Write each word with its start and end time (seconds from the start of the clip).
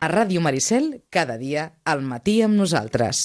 A 0.00 0.08
Ràdio 0.08 0.40
Maricel, 0.40 1.02
cada 1.12 1.34
dia, 1.36 1.74
al 1.84 2.00
matí 2.00 2.38
amb 2.40 2.56
nosaltres. 2.56 3.18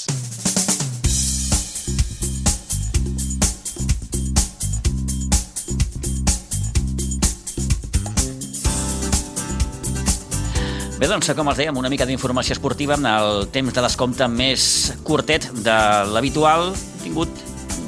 Bé, 11.00 11.08
doncs, 11.08 11.32
com 11.32 11.48
els 11.48 11.62
dèiem, 11.62 11.80
una 11.80 11.88
mica 11.88 12.04
d'informació 12.04 12.58
esportiva, 12.58 13.00
el 13.00 13.48
temps 13.56 13.72
de 13.72 13.86
descompte 13.88 14.28
més 14.28 14.68
curtet 15.08 15.48
de 15.64 15.78
l'habitual, 16.12 16.74
tingut 17.06 17.32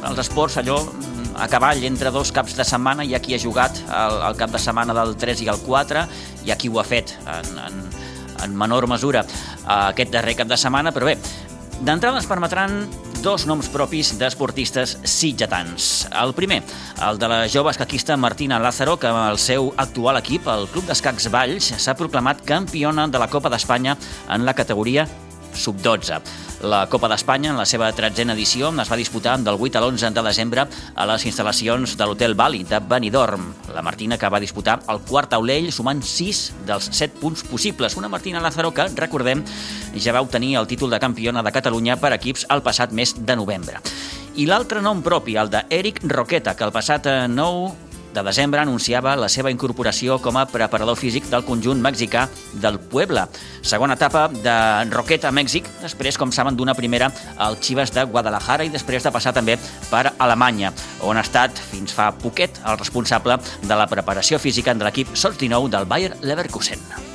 els 0.08 0.24
esports 0.24 0.62
allò 0.64 0.80
a 1.36 1.50
cavall 1.52 1.84
entre 1.84 2.16
dos 2.16 2.32
caps 2.32 2.56
de 2.56 2.64
setmana, 2.64 3.04
hi 3.04 3.14
ha 3.14 3.20
qui 3.20 3.36
ha 3.36 3.42
jugat 3.42 3.84
el, 3.84 4.22
el 4.32 4.40
cap 4.40 4.56
de 4.56 4.64
setmana 4.64 4.96
del 4.96 5.18
3 5.20 5.44
i 5.44 5.52
el 5.52 5.60
4, 5.68 6.08
hi 6.48 6.56
ha 6.56 6.58
qui 6.58 6.72
ho 6.72 6.80
ha 6.80 6.88
fet 6.88 7.18
en, 7.28 7.52
en, 7.68 7.87
en 8.44 8.56
menor 8.58 8.88
mesura 8.88 9.26
aquest 9.66 10.14
darrer 10.14 10.38
cap 10.40 10.48
de 10.48 10.58
setmana, 10.58 10.94
però 10.96 11.10
bé, 11.10 11.18
d'entrada 11.82 12.18
ens 12.18 12.30
permetran 12.30 12.80
dos 13.22 13.48
noms 13.50 13.68
propis 13.74 14.14
d'esportistes 14.20 14.98
sitgetans. 15.04 16.08
El 16.22 16.34
primer, 16.38 16.62
el 17.08 17.18
de 17.20 17.30
la 17.30 17.40
jove 17.50 17.74
escaquista 17.74 18.18
Martina 18.18 18.60
Lázaro, 18.62 18.98
que 19.02 19.10
amb 19.10 19.24
el 19.32 19.40
seu 19.42 19.72
actual 19.78 20.20
equip, 20.22 20.48
el 20.54 20.68
Club 20.74 20.88
d'Escacs 20.90 21.30
Valls, 21.34 21.72
s'ha 21.78 21.98
proclamat 21.98 22.46
campiona 22.46 23.08
de 23.08 23.22
la 23.22 23.30
Copa 23.30 23.50
d'Espanya 23.54 23.98
en 24.30 24.46
la 24.46 24.56
categoria 24.58 25.08
sub-12. 25.58 26.22
La 26.66 26.88
Copa 26.90 27.10
d'Espanya, 27.12 27.52
en 27.52 27.60
la 27.60 27.68
seva 27.70 27.92
tretzena 27.94 28.34
edició, 28.34 28.72
es 28.82 28.90
va 28.90 28.98
disputar 28.98 29.36
del 29.46 29.60
8 29.62 29.78
a 29.78 29.82
l'11 29.84 30.10
de 30.16 30.24
desembre 30.26 30.66
a 30.68 31.06
les 31.12 31.26
instal·lacions 31.30 31.94
de 32.00 32.08
l'Hotel 32.08 32.34
Bali 32.34 32.64
de 32.66 32.80
Benidorm. 32.82 33.52
La 33.76 33.84
Martina 33.86 34.18
que 34.18 34.30
va 34.30 34.42
disputar 34.42 34.80
el 34.90 35.04
quart 35.06 35.30
taulell 35.36 35.70
sumant 35.72 36.02
6 36.02 36.44
dels 36.66 36.90
7 36.92 37.22
punts 37.22 37.46
possibles. 37.46 37.98
Una 37.98 38.10
Martina 38.10 38.42
Lázaro 38.42 38.74
que, 38.74 38.88
recordem, 38.98 39.46
ja 39.94 40.14
va 40.14 40.26
obtenir 40.26 40.56
el 40.58 40.68
títol 40.68 40.90
de 40.90 41.00
campiona 41.00 41.44
de 41.44 41.54
Catalunya 41.54 42.00
per 42.02 42.16
equips 42.18 42.48
el 42.50 42.66
passat 42.66 42.90
mes 42.92 43.14
de 43.20 43.38
novembre. 43.38 43.82
I 44.38 44.46
l'altre 44.46 44.82
nom 44.86 45.00
propi, 45.02 45.34
el 45.38 45.50
d'Eric 45.50 46.04
Roqueta, 46.10 46.54
que 46.54 46.66
el 46.66 46.74
passat 46.74 47.08
9 47.30 47.87
de 48.14 48.24
desembre 48.24 48.62
anunciava 48.62 49.16
la 49.20 49.30
seva 49.30 49.52
incorporació 49.54 50.18
com 50.24 50.38
a 50.38 50.46
preparador 50.50 50.98
físic 51.00 51.28
del 51.32 51.46
conjunt 51.48 51.82
mexicà 51.84 52.28
del 52.62 52.80
Puebla. 52.80 53.28
Segona 53.62 53.98
etapa 54.00 54.28
de 54.30 54.58
Roqueta 54.92 55.32
a 55.32 55.36
Mèxic, 55.36 55.68
després, 55.82 56.18
com 56.18 56.32
saben, 56.32 56.58
d'una 56.58 56.76
primera 56.78 57.12
al 57.38 57.60
Chivas 57.60 57.94
de 57.96 58.06
Guadalajara 58.06 58.68
i 58.68 58.74
després 58.74 59.04
de 59.04 59.14
passar 59.14 59.36
també 59.36 59.58
per 59.92 60.08
Alemanya, 60.18 60.74
on 61.02 61.18
ha 61.18 61.26
estat 61.26 61.60
fins 61.72 61.94
fa 61.96 62.12
poquet 62.16 62.62
el 62.66 62.80
responsable 62.80 63.40
de 63.64 63.76
la 63.76 63.90
preparació 63.92 64.40
física 64.40 64.74
de 64.74 64.88
l'equip 64.88 65.14
Sols 65.16 65.38
19 65.38 65.72
del 65.74 65.86
Bayer 65.86 66.16
Leverkusen. 66.22 67.07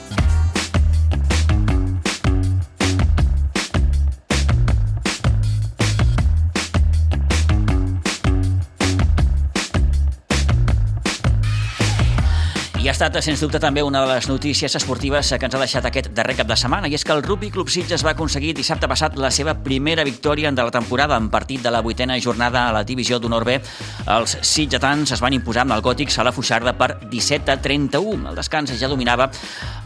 Ha 12.93 13.09
estat, 13.09 13.15
sens 13.25 13.41
dubte, 13.41 13.57
també 13.57 13.81
una 13.81 14.03
de 14.05 14.09
les 14.11 14.27
notícies 14.29 14.75
esportives 14.77 15.31
que 15.33 15.47
ens 15.49 15.55
ha 15.57 15.61
deixat 15.63 15.87
aquest 15.89 16.11
darrer 16.13 16.35
cap 16.37 16.49
de 16.51 16.57
setmana, 16.61 16.91
i 16.91 16.97
és 16.99 17.05
que 17.09 17.15
el 17.15 17.23
Rugby 17.25 17.49
Club 17.51 17.71
Sitges 17.73 18.03
va 18.05 18.13
aconseguir 18.13 18.51
dissabte 18.59 18.89
passat 18.91 19.17
la 19.17 19.31
seva 19.33 19.55
primera 19.65 20.05
victòria 20.05 20.51
de 20.53 20.67
la 20.67 20.75
temporada 20.75 21.17
en 21.17 21.31
partit 21.33 21.63
de 21.65 21.73
la 21.73 21.81
vuitena 21.81 22.19
jornada 22.21 22.67
a 22.69 22.75
la 22.77 22.83
divisió 22.85 23.17
d'honor 23.19 23.47
B. 23.49 23.57
Els 24.13 24.37
sitgetans 24.45 25.15
es 25.17 25.25
van 25.25 25.33
imposar 25.33 25.65
amb 25.65 25.73
el 25.73 25.81
Gòtics 25.81 26.19
a 26.21 26.27
la 26.29 26.35
Fuixarda 26.37 26.77
per 26.77 26.91
17 27.09 27.55
a 27.55 27.57
31. 27.65 28.29
El 28.29 28.37
descans 28.37 28.75
ja 28.77 28.93
dominava 28.93 29.31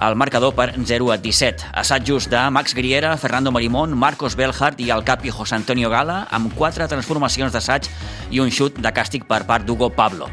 el 0.03 0.19
marcador 0.19 0.57
per 0.59 0.73
0 0.75 1.13
a 1.15 1.19
17. 1.23 1.71
Assajos 1.79 2.27
de 2.33 2.43
Max 2.51 2.75
Griera, 2.75 3.17
Fernando 3.17 3.53
Marimón, 3.55 3.95
Marcos 3.95 4.35
Belhart 4.35 4.83
i 4.83 4.91
el 4.91 5.07
capi 5.07 5.31
José 5.31 5.55
Antonio 5.55 5.95
Gala, 5.95 6.25
amb 6.27 6.51
quatre 6.59 6.91
transformacions 6.91 7.55
d'assaig 7.55 7.87
i 8.33 8.43
un 8.43 8.51
xut 8.51 8.83
de 8.83 8.91
càstig 8.91 9.31
per 9.31 9.45
part 9.47 9.63
d'Hugo 9.63 9.95
Pablo. 9.95 10.27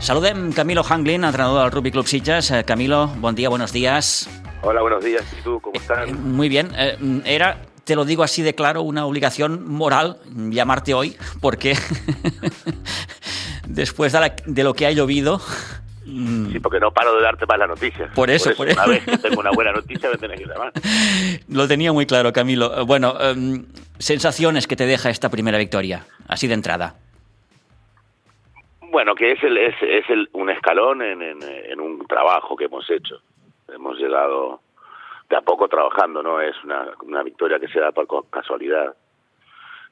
Saludem 0.00 0.50
Camilo 0.52 0.82
Hanglin, 0.82 1.24
entrenador 1.24 1.64
del 1.64 1.72
Rugby 1.72 1.90
Club 1.90 2.06
Sitges. 2.06 2.50
Eh, 2.50 2.64
Camilo, 2.64 3.08
buen 3.18 3.34
día, 3.34 3.50
buenos 3.50 3.70
días. 3.70 4.30
Hola, 4.62 4.80
buenos 4.80 5.04
días. 5.04 5.22
¿Y 5.38 5.42
tú 5.42 5.60
cómo 5.60 5.78
estás? 5.78 6.08
Eh, 6.08 6.14
muy 6.14 6.48
bien. 6.48 6.70
Eh, 6.74 6.96
era, 7.26 7.58
te 7.84 7.94
lo 7.94 8.06
digo 8.06 8.22
así 8.22 8.40
de 8.40 8.54
claro, 8.54 8.80
una 8.80 9.04
obligación 9.04 9.70
moral 9.70 10.16
llamarte 10.34 10.94
hoy, 10.94 11.18
porque 11.42 11.76
después 13.68 14.14
de, 14.14 14.20
la, 14.20 14.34
de, 14.46 14.64
lo 14.64 14.72
que 14.72 14.86
ha 14.86 14.90
llovido... 14.90 15.38
Sí, 16.06 16.58
porque 16.60 16.80
no 16.80 16.90
paro 16.92 17.14
de 17.14 17.22
darte 17.22 17.44
más 17.44 17.58
la 17.58 17.66
noticia. 17.66 18.10
Por 18.14 18.30
eso, 18.30 18.52
por 18.56 18.70
eso. 18.70 18.80
Una 18.82 18.90
vez 18.90 19.04
que 19.04 19.18
tengo 19.18 19.38
una 19.38 19.50
buena 19.50 19.72
noticia, 19.72 20.08
me 20.10 20.16
tenés 20.16 20.40
que 20.40 20.46
llamar. 20.46 20.72
Lo 21.48 21.68
tenía 21.68 21.92
muy 21.92 22.06
claro, 22.06 22.32
Camilo. 22.32 22.84
Bueno, 22.86 23.14
um, 23.14 23.66
sensaciones 23.98 24.66
que 24.66 24.76
te 24.76 24.86
deja 24.86 25.10
esta 25.10 25.28
primera 25.28 25.58
victoria, 25.58 26.06
así 26.26 26.48
de 26.48 26.54
entrada. 26.54 26.96
Bueno, 28.90 29.14
que 29.14 29.32
es, 29.32 29.42
el, 29.44 29.56
es, 29.56 29.76
es 29.82 30.10
el, 30.10 30.28
un 30.32 30.50
escalón 30.50 31.00
en, 31.00 31.22
en, 31.22 31.80
un 31.80 32.04
trabajo 32.08 32.56
que 32.56 32.64
hemos 32.64 32.90
hecho. 32.90 33.22
Hemos 33.68 33.96
llegado 33.98 34.60
de 35.28 35.36
a 35.36 35.42
poco 35.42 35.68
trabajando, 35.68 36.24
no 36.24 36.40
es 36.40 36.56
una, 36.64 36.88
una 37.02 37.22
victoria 37.22 37.60
que 37.60 37.68
se 37.68 37.78
da 37.78 37.92
por 37.92 38.08
casualidad. 38.30 38.96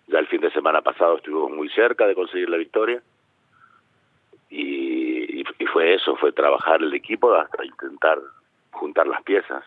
Ya 0.08 0.18
el 0.18 0.26
fin 0.26 0.40
de 0.40 0.50
semana 0.50 0.82
pasado 0.82 1.16
estuvimos 1.16 1.52
muy 1.52 1.68
cerca 1.70 2.08
de 2.08 2.16
conseguir 2.16 2.50
la 2.50 2.56
victoria 2.56 3.00
y, 4.50 5.42
y, 5.42 5.44
y 5.58 5.66
fue 5.66 5.94
eso, 5.94 6.16
fue 6.16 6.32
trabajar 6.32 6.82
el 6.82 6.92
equipo 6.92 7.32
hasta 7.34 7.64
intentar 7.64 8.18
juntar 8.72 9.06
las 9.06 9.22
piezas. 9.22 9.64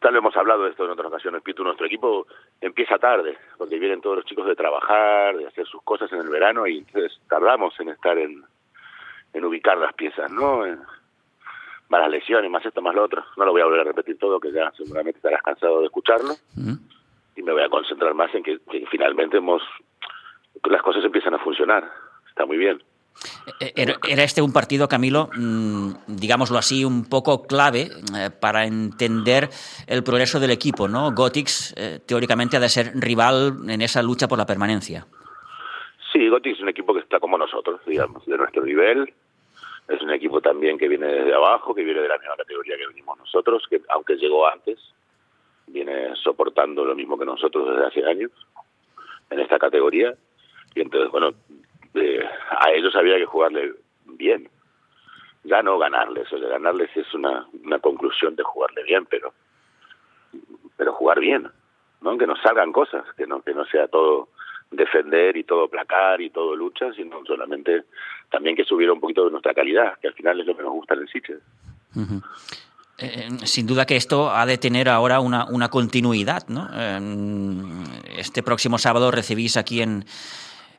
Tal 0.00 0.16
hemos 0.16 0.34
hablado 0.34 0.64
de 0.64 0.70
esto 0.70 0.86
en 0.86 0.92
otras 0.92 1.08
ocasiones, 1.08 1.42
Pito, 1.42 1.62
nuestro 1.62 1.86
equipo 1.86 2.26
empieza 2.60 2.98
tarde, 2.98 3.36
porque 3.58 3.78
vienen 3.78 4.00
todos 4.00 4.16
los 4.16 4.24
chicos 4.24 4.46
de 4.46 4.56
trabajar, 4.56 5.36
de 5.36 5.46
hacer 5.46 5.66
sus 5.66 5.82
cosas 5.82 6.10
en 6.12 6.20
el 6.20 6.30
verano 6.30 6.66
y 6.66 6.78
entonces 6.78 7.20
tardamos 7.28 7.78
en 7.80 7.90
estar 7.90 8.16
en, 8.16 8.42
en 9.34 9.44
ubicar 9.44 9.76
las 9.76 9.92
piezas, 9.92 10.32
¿no? 10.32 10.62
Más 11.90 12.00
las 12.00 12.10
lesiones, 12.10 12.50
más 12.50 12.64
esto, 12.64 12.80
más 12.80 12.94
lo 12.94 13.04
otro. 13.04 13.22
No 13.36 13.44
lo 13.44 13.52
voy 13.52 13.60
a 13.60 13.66
volver 13.66 13.80
a 13.80 13.84
repetir 13.84 14.16
todo, 14.18 14.40
que 14.40 14.52
ya 14.52 14.72
seguramente 14.72 15.18
estarás 15.18 15.42
cansado 15.42 15.80
de 15.80 15.86
escucharlo. 15.86 16.30
Uh 16.56 16.60
-huh. 16.60 16.78
Y 17.36 17.42
me 17.42 17.52
voy 17.52 17.62
a 17.62 17.68
concentrar 17.68 18.14
más 18.14 18.34
en 18.34 18.42
que, 18.42 18.58
que 18.70 18.86
finalmente 18.86 19.36
hemos, 19.36 19.62
las 20.64 20.82
cosas 20.82 21.04
empiezan 21.04 21.34
a 21.34 21.38
funcionar. 21.40 21.90
Está 22.26 22.46
muy 22.46 22.56
bien. 22.56 22.82
Era, 23.76 23.96
era, 24.08 24.22
este 24.22 24.40
un 24.40 24.52
partido, 24.52 24.88
Camilo, 24.88 25.28
mmm, 25.36 25.92
digámoslo 26.06 26.56
así, 26.56 26.84
un 26.84 27.04
poco 27.04 27.42
clave 27.42 27.90
eh, 28.16 28.30
para 28.30 28.64
entender 28.64 29.50
el 29.86 30.02
progreso 30.02 30.40
del 30.40 30.50
equipo, 30.50 30.88
¿no? 30.88 31.12
Gotix, 31.12 31.74
eh, 31.76 32.00
teóricamente, 32.06 32.56
ha 32.56 32.60
de 32.60 32.68
ser 32.70 32.92
rival 32.94 33.58
en 33.68 33.82
esa 33.82 34.02
lucha 34.02 34.26
por 34.26 34.38
la 34.38 34.46
permanencia. 34.46 35.06
Sí, 36.12 36.28
Gotix 36.28 36.56
es 36.56 36.62
un 36.62 36.70
equipo 36.70 36.94
que 36.94 37.00
está 37.00 37.20
como 37.20 37.36
nosotros, 37.36 37.80
digamos, 37.86 38.24
de 38.26 38.36
nuestro 38.38 38.64
nivel. 38.64 39.12
Es 39.88 40.00
un 40.02 40.10
equipo 40.10 40.40
también 40.40 40.78
que 40.78 40.88
viene 40.88 41.06
desde 41.06 41.34
abajo, 41.34 41.74
que 41.74 41.84
viene 41.84 42.00
de 42.00 42.08
la 42.08 42.18
misma 42.18 42.36
categoría 42.36 42.76
que 42.76 42.86
venimos 42.86 43.18
nosotros, 43.18 43.64
que 43.68 43.80
aunque 43.90 44.16
llegó 44.16 44.48
antes, 44.48 44.78
viene 45.66 46.14
soportando 46.22 46.84
lo 46.84 46.94
mismo 46.94 47.18
que 47.18 47.24
nosotros 47.24 47.68
desde 47.68 47.86
hace 47.86 48.04
años 48.04 48.30
en 49.30 49.40
esta 49.40 49.58
categoría. 49.58 50.14
Y 50.74 50.80
entonces, 50.80 51.10
bueno, 51.10 51.32
eh, 51.94 52.24
a 52.50 52.70
ellos 52.70 52.94
había 52.94 53.16
que 53.16 53.26
jugarle 53.26 53.74
bien. 54.06 54.48
Ya 55.44 55.62
no 55.62 55.78
ganarles, 55.78 56.30
o 56.32 56.38
sea, 56.38 56.48
ganarles 56.48 56.94
es 56.94 57.14
una, 57.14 57.46
una 57.64 57.78
conclusión 57.78 58.36
de 58.36 58.42
jugarle 58.42 58.82
bien, 58.84 59.06
pero 59.06 59.32
pero 60.76 60.92
jugar 60.94 61.20
bien, 61.20 61.50
¿no? 62.00 62.18
Que 62.18 62.26
nos 62.26 62.40
salgan 62.40 62.72
cosas, 62.72 63.04
que 63.16 63.26
no 63.26 63.42
que 63.42 63.54
no 63.54 63.64
sea 63.66 63.88
todo 63.88 64.28
defender 64.70 65.36
y 65.36 65.44
todo 65.44 65.68
placar 65.68 66.20
y 66.20 66.30
todo 66.30 66.54
lucha, 66.54 66.92
sino 66.94 67.24
solamente 67.26 67.84
también 68.30 68.54
que 68.54 68.64
subiera 68.64 68.92
un 68.92 69.00
poquito 69.00 69.24
de 69.24 69.30
nuestra 69.30 69.54
calidad, 69.54 69.98
que 70.00 70.08
al 70.08 70.14
final 70.14 70.40
es 70.40 70.46
lo 70.46 70.56
que 70.56 70.62
nos 70.62 70.72
gusta 70.72 70.94
en 70.94 71.00
el. 71.00 71.42
Uh 71.96 72.00
-huh. 72.00 72.22
Eh, 72.98 73.28
sin 73.44 73.66
duda 73.66 73.86
que 73.86 73.96
esto 73.96 74.30
ha 74.30 74.44
de 74.44 74.58
tener 74.58 74.88
ahora 74.88 75.20
una, 75.20 75.46
una 75.46 75.68
continuidad, 75.68 76.46
¿no? 76.48 76.68
Eh, 76.72 77.00
este 78.18 78.42
próximo 78.42 78.76
sábado 78.76 79.10
recibís 79.10 79.56
aquí 79.56 79.80
en, 79.80 80.04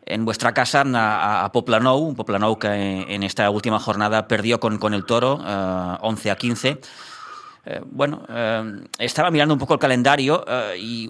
en 0.06 0.26
vuestra 0.26 0.54
casa 0.54 0.82
a, 0.82 1.46
a 1.46 1.52
Poplanou, 1.52 2.16
Poplanou 2.16 2.58
que 2.58 2.68
en 2.68 3.24
esta 3.24 3.50
última 3.50 3.80
jornada 3.80 4.28
perdió 4.28 4.60
con, 4.60 4.78
con 4.78 4.94
el 4.94 5.06
Toro 5.06 5.36
uh, 5.36 5.98
11 6.02 6.32
a 6.32 6.36
15. 6.36 6.80
Eh, 7.64 7.80
bueno, 7.86 8.26
eh, 8.28 8.82
estaba 8.98 9.30
mirando 9.30 9.54
un 9.54 9.60
poco 9.60 9.76
el 9.76 9.80
calendario 9.80 10.44
eh, 10.48 10.78
y 10.80 11.10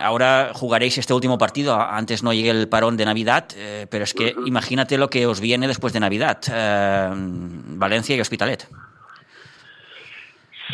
ahora 0.00 0.52
jugaréis 0.54 0.96
este 0.98 1.12
último 1.12 1.36
partido. 1.36 1.78
Antes 1.78 2.22
no 2.22 2.32
llegue 2.32 2.50
el 2.50 2.68
parón 2.68 2.96
de 2.96 3.04
Navidad, 3.04 3.48
eh, 3.56 3.86
pero 3.90 4.04
es 4.04 4.14
que 4.14 4.34
imagínate 4.46 4.96
lo 4.96 5.10
que 5.10 5.26
os 5.26 5.40
viene 5.40 5.68
después 5.68 5.92
de 5.92 6.00
Navidad. 6.00 6.40
Eh, 6.50 7.10
Valencia 7.12 8.16
y 8.16 8.20
Hospitalet. 8.20 8.66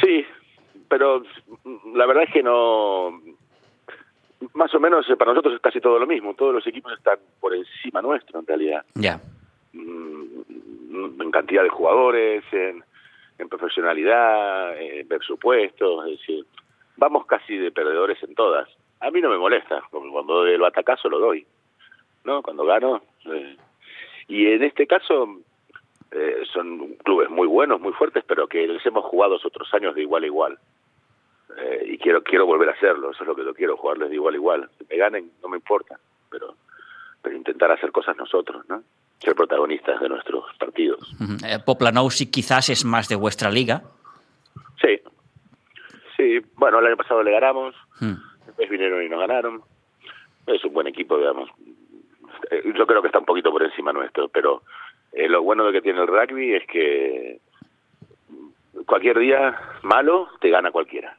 Sí, 0.01 0.25
pero 0.89 1.23
la 1.95 2.07
verdad 2.07 2.25
es 2.25 2.33
que 2.33 2.43
no. 2.43 3.21
Más 4.55 4.75
o 4.75 4.81
menos 4.81 5.07
para 5.19 5.33
nosotros 5.33 5.55
es 5.55 5.61
casi 5.61 5.81
todo 5.81 5.99
lo 5.99 6.07
mismo. 6.07 6.35
Todos 6.35 6.55
los 6.55 6.67
equipos 6.67 6.93
están 6.93 7.19
por 7.41 7.55
encima 7.55 8.03
nuestro, 8.03 8.41
en 8.41 8.47
realidad. 8.47 8.85
Ya. 8.95 9.21
Mm, 9.73 11.21
En 11.21 11.31
cantidad 11.31 11.63
de 11.63 11.69
jugadores, 11.69 12.45
en, 12.53 12.85
en 13.39 13.49
profesionalidad, 13.49 14.79
en 14.81 15.07
presupuestos, 15.09 16.07
es 16.07 16.19
decir, 16.19 16.45
vamos 16.97 17.27
casi 17.27 17.57
de 17.57 17.71
perdedores 17.73 18.23
en 18.23 18.35
todas. 18.35 18.69
A 19.01 19.11
mí 19.11 19.21
no 19.21 19.31
me 19.31 19.39
molesta, 19.39 19.83
porque 19.91 20.11
cuando 20.11 20.35
doy 20.35 20.53
el 20.53 20.61
batacazo 20.61 21.09
lo 21.09 21.19
doy, 21.19 21.47
¿no? 22.25 22.43
Cuando 22.43 22.65
gano. 22.65 23.03
Eh. 23.27 23.57
Y 24.29 24.47
en 24.47 24.63
este 24.63 24.87
caso 24.87 25.41
eh, 26.13 26.43
son 26.53 26.95
clubes 27.05 27.31
muy 27.31 27.47
buenos, 27.47 27.81
muy 27.81 27.93
fuertes, 27.93 28.23
pero 28.27 28.47
que 28.47 28.67
les 28.67 28.85
hemos 28.87 29.05
jugado 29.05 29.39
otros 29.43 29.73
años 29.75 29.95
de 29.95 30.03
igual 30.03 30.23
a 30.25 30.27
igual. 30.27 30.59
Eh, 31.59 31.82
quiero 32.03 32.23
quiero 32.23 32.45
volver 32.45 32.69
a 32.69 32.73
hacerlo, 32.73 33.13
eso 33.13 33.23
es 33.23 33.29
lo 33.29 33.35
que 33.35 33.45
yo 33.45 33.55
quiero, 33.55 33.77
jugarles 33.77 34.11
de 34.11 34.17
igual 34.17 34.35
a 34.35 34.37
igual. 34.37 34.71
Que 34.79 34.85
me 34.91 34.97
ganen, 34.97 35.31
no 35.43 35.49
me 35.49 35.57
importa, 35.57 35.99
pero, 36.31 36.57
pero 37.23 37.37
intentar 37.37 37.71
hacer 37.71 37.93
cosas 37.93 38.17
nosotros, 38.17 38.69
¿no? 38.69 38.83
Ser 39.19 39.35
protagonistas 39.35 40.01
de 40.01 40.09
nuestros 40.09 40.45
partidos. 40.59 41.01
Uh 41.21 41.25
-huh. 41.25 42.19
eh, 42.27 42.31
quizás 42.31 42.69
es 42.69 42.85
más 42.85 43.09
de 43.09 43.17
vuestra 43.17 43.51
liga. 43.51 43.83
Sí, 44.83 45.01
sí, 46.17 46.41
bueno, 46.57 46.81
el 46.81 46.87
año 46.87 46.97
pasado 46.97 47.23
le 47.23 47.31
ganamos, 47.31 47.75
uh 48.01 48.17
después 48.45 48.69
vinieron 48.69 49.03
y 49.03 49.09
nos 49.09 49.21
ganaron. 49.21 49.63
Es 50.47 50.65
un 50.65 50.73
buen 50.73 50.89
equipo, 50.89 51.17
digamos. 51.17 51.49
Eh, 52.51 52.73
yo 52.77 52.87
creo 52.87 53.01
que 53.01 53.07
está 53.07 53.21
un 53.21 53.25
poquito 53.25 53.53
por 53.53 53.63
encima 53.63 53.93
nuestro, 53.93 54.29
pero 54.29 54.63
eh, 55.13 55.29
lo 55.29 55.43
bueno 55.43 55.65
de 55.65 55.73
que 55.73 55.81
tiene 55.81 56.01
el 56.01 56.09
rugby 56.09 56.55
es 56.55 56.67
que 56.67 57.41
cualquier 58.85 59.19
día 59.21 59.57
malo 59.83 60.29
te 60.41 60.51
gana 60.51 60.73
cualquiera. 60.73 61.17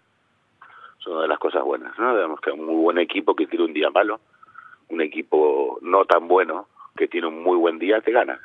Es 1.03 1.07
una 1.07 1.23
de 1.23 1.27
las 1.27 1.37
cosas 1.37 1.63
buenas, 1.63 1.99
¿no? 1.99 2.15
Digamos 2.15 2.39
que 2.39 2.51
un 2.51 2.65
muy 2.65 2.81
buen 2.81 2.97
equipo 2.97 3.35
que 3.35 3.45
tiene 3.45 3.65
un 3.65 3.73
día 3.73 3.89
malo, 3.89 4.21
un 4.87 5.01
equipo 5.01 5.77
no 5.81 6.05
tan 6.05 6.29
bueno 6.29 6.67
que 6.95 7.09
tiene 7.09 7.27
un 7.27 7.43
muy 7.43 7.57
buen 7.57 7.77
día 7.77 7.99
te 7.99 8.11
gana. 8.13 8.39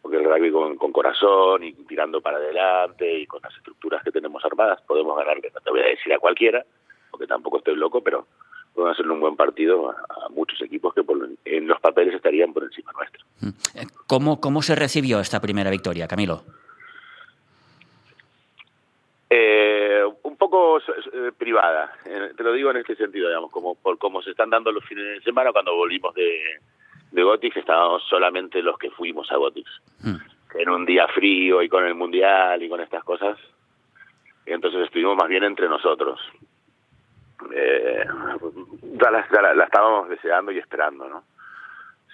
Porque 0.00 0.18
el 0.18 0.24
rugby 0.24 0.52
con, 0.52 0.76
con 0.76 0.92
corazón 0.92 1.64
y 1.64 1.72
tirando 1.72 2.20
para 2.20 2.36
adelante 2.36 3.18
y 3.18 3.26
con 3.26 3.40
las 3.42 3.56
estructuras 3.56 4.04
que 4.04 4.12
tenemos 4.12 4.44
armadas 4.44 4.82
podemos 4.82 5.16
ganarle, 5.16 5.50
no 5.52 5.60
te 5.60 5.70
voy 5.70 5.80
a 5.80 5.86
decir 5.86 6.12
a 6.12 6.20
cualquiera, 6.20 6.64
porque 7.10 7.26
tampoco 7.26 7.58
estoy 7.58 7.74
loco, 7.74 8.02
pero 8.02 8.24
podemos 8.72 8.94
hacerle 8.94 9.12
un 9.12 9.20
buen 9.20 9.34
partido 9.34 9.90
a, 9.90 10.26
a 10.26 10.28
muchos 10.28 10.62
equipos 10.62 10.94
que 10.94 11.02
por, 11.02 11.28
en 11.44 11.66
los 11.66 11.80
papeles 11.80 12.14
estarían 12.14 12.52
por 12.52 12.62
encima 12.62 12.92
nuestro. 12.92 13.24
¿Cómo, 14.06 14.40
¿Cómo 14.40 14.62
se 14.62 14.76
recibió 14.76 15.18
esta 15.18 15.40
primera 15.40 15.70
victoria, 15.70 16.06
Camilo? 16.06 16.44
Eh, 19.30 19.73
poco 20.54 20.78
eh, 20.78 21.32
privada, 21.36 21.92
eh, 22.04 22.32
te 22.36 22.42
lo 22.44 22.52
digo 22.52 22.70
en 22.70 22.76
este 22.76 22.94
sentido, 22.94 23.28
digamos, 23.28 23.50
como 23.50 23.74
por 23.74 23.98
cómo 23.98 24.22
se 24.22 24.30
están 24.30 24.50
dando 24.50 24.70
los 24.70 24.84
fines 24.84 25.04
de 25.04 25.20
semana 25.22 25.52
cuando 25.52 25.74
volvimos 25.74 26.14
de, 26.14 26.60
de 27.10 27.22
Gotix, 27.22 27.56
estábamos 27.56 28.04
solamente 28.08 28.62
los 28.62 28.78
que 28.78 28.90
fuimos 28.90 29.30
a 29.32 29.36
Gotix. 29.36 29.68
Mm. 30.02 30.16
En 30.60 30.68
un 30.68 30.86
día 30.86 31.08
frío 31.08 31.60
y 31.60 31.68
con 31.68 31.84
el 31.84 31.96
Mundial 31.96 32.62
y 32.62 32.68
con 32.68 32.80
estas 32.80 33.02
cosas, 33.02 33.36
y 34.46 34.52
entonces 34.52 34.82
estuvimos 34.82 35.16
más 35.16 35.28
bien 35.28 35.42
entre 35.42 35.68
nosotros. 35.68 36.20
Eh, 37.52 38.04
ya, 38.92 39.10
la, 39.10 39.28
ya 39.28 39.42
la, 39.42 39.54
la, 39.54 39.64
estábamos 39.64 40.08
deseando 40.08 40.52
y 40.52 40.58
esperando, 40.58 41.08
¿no? 41.08 41.24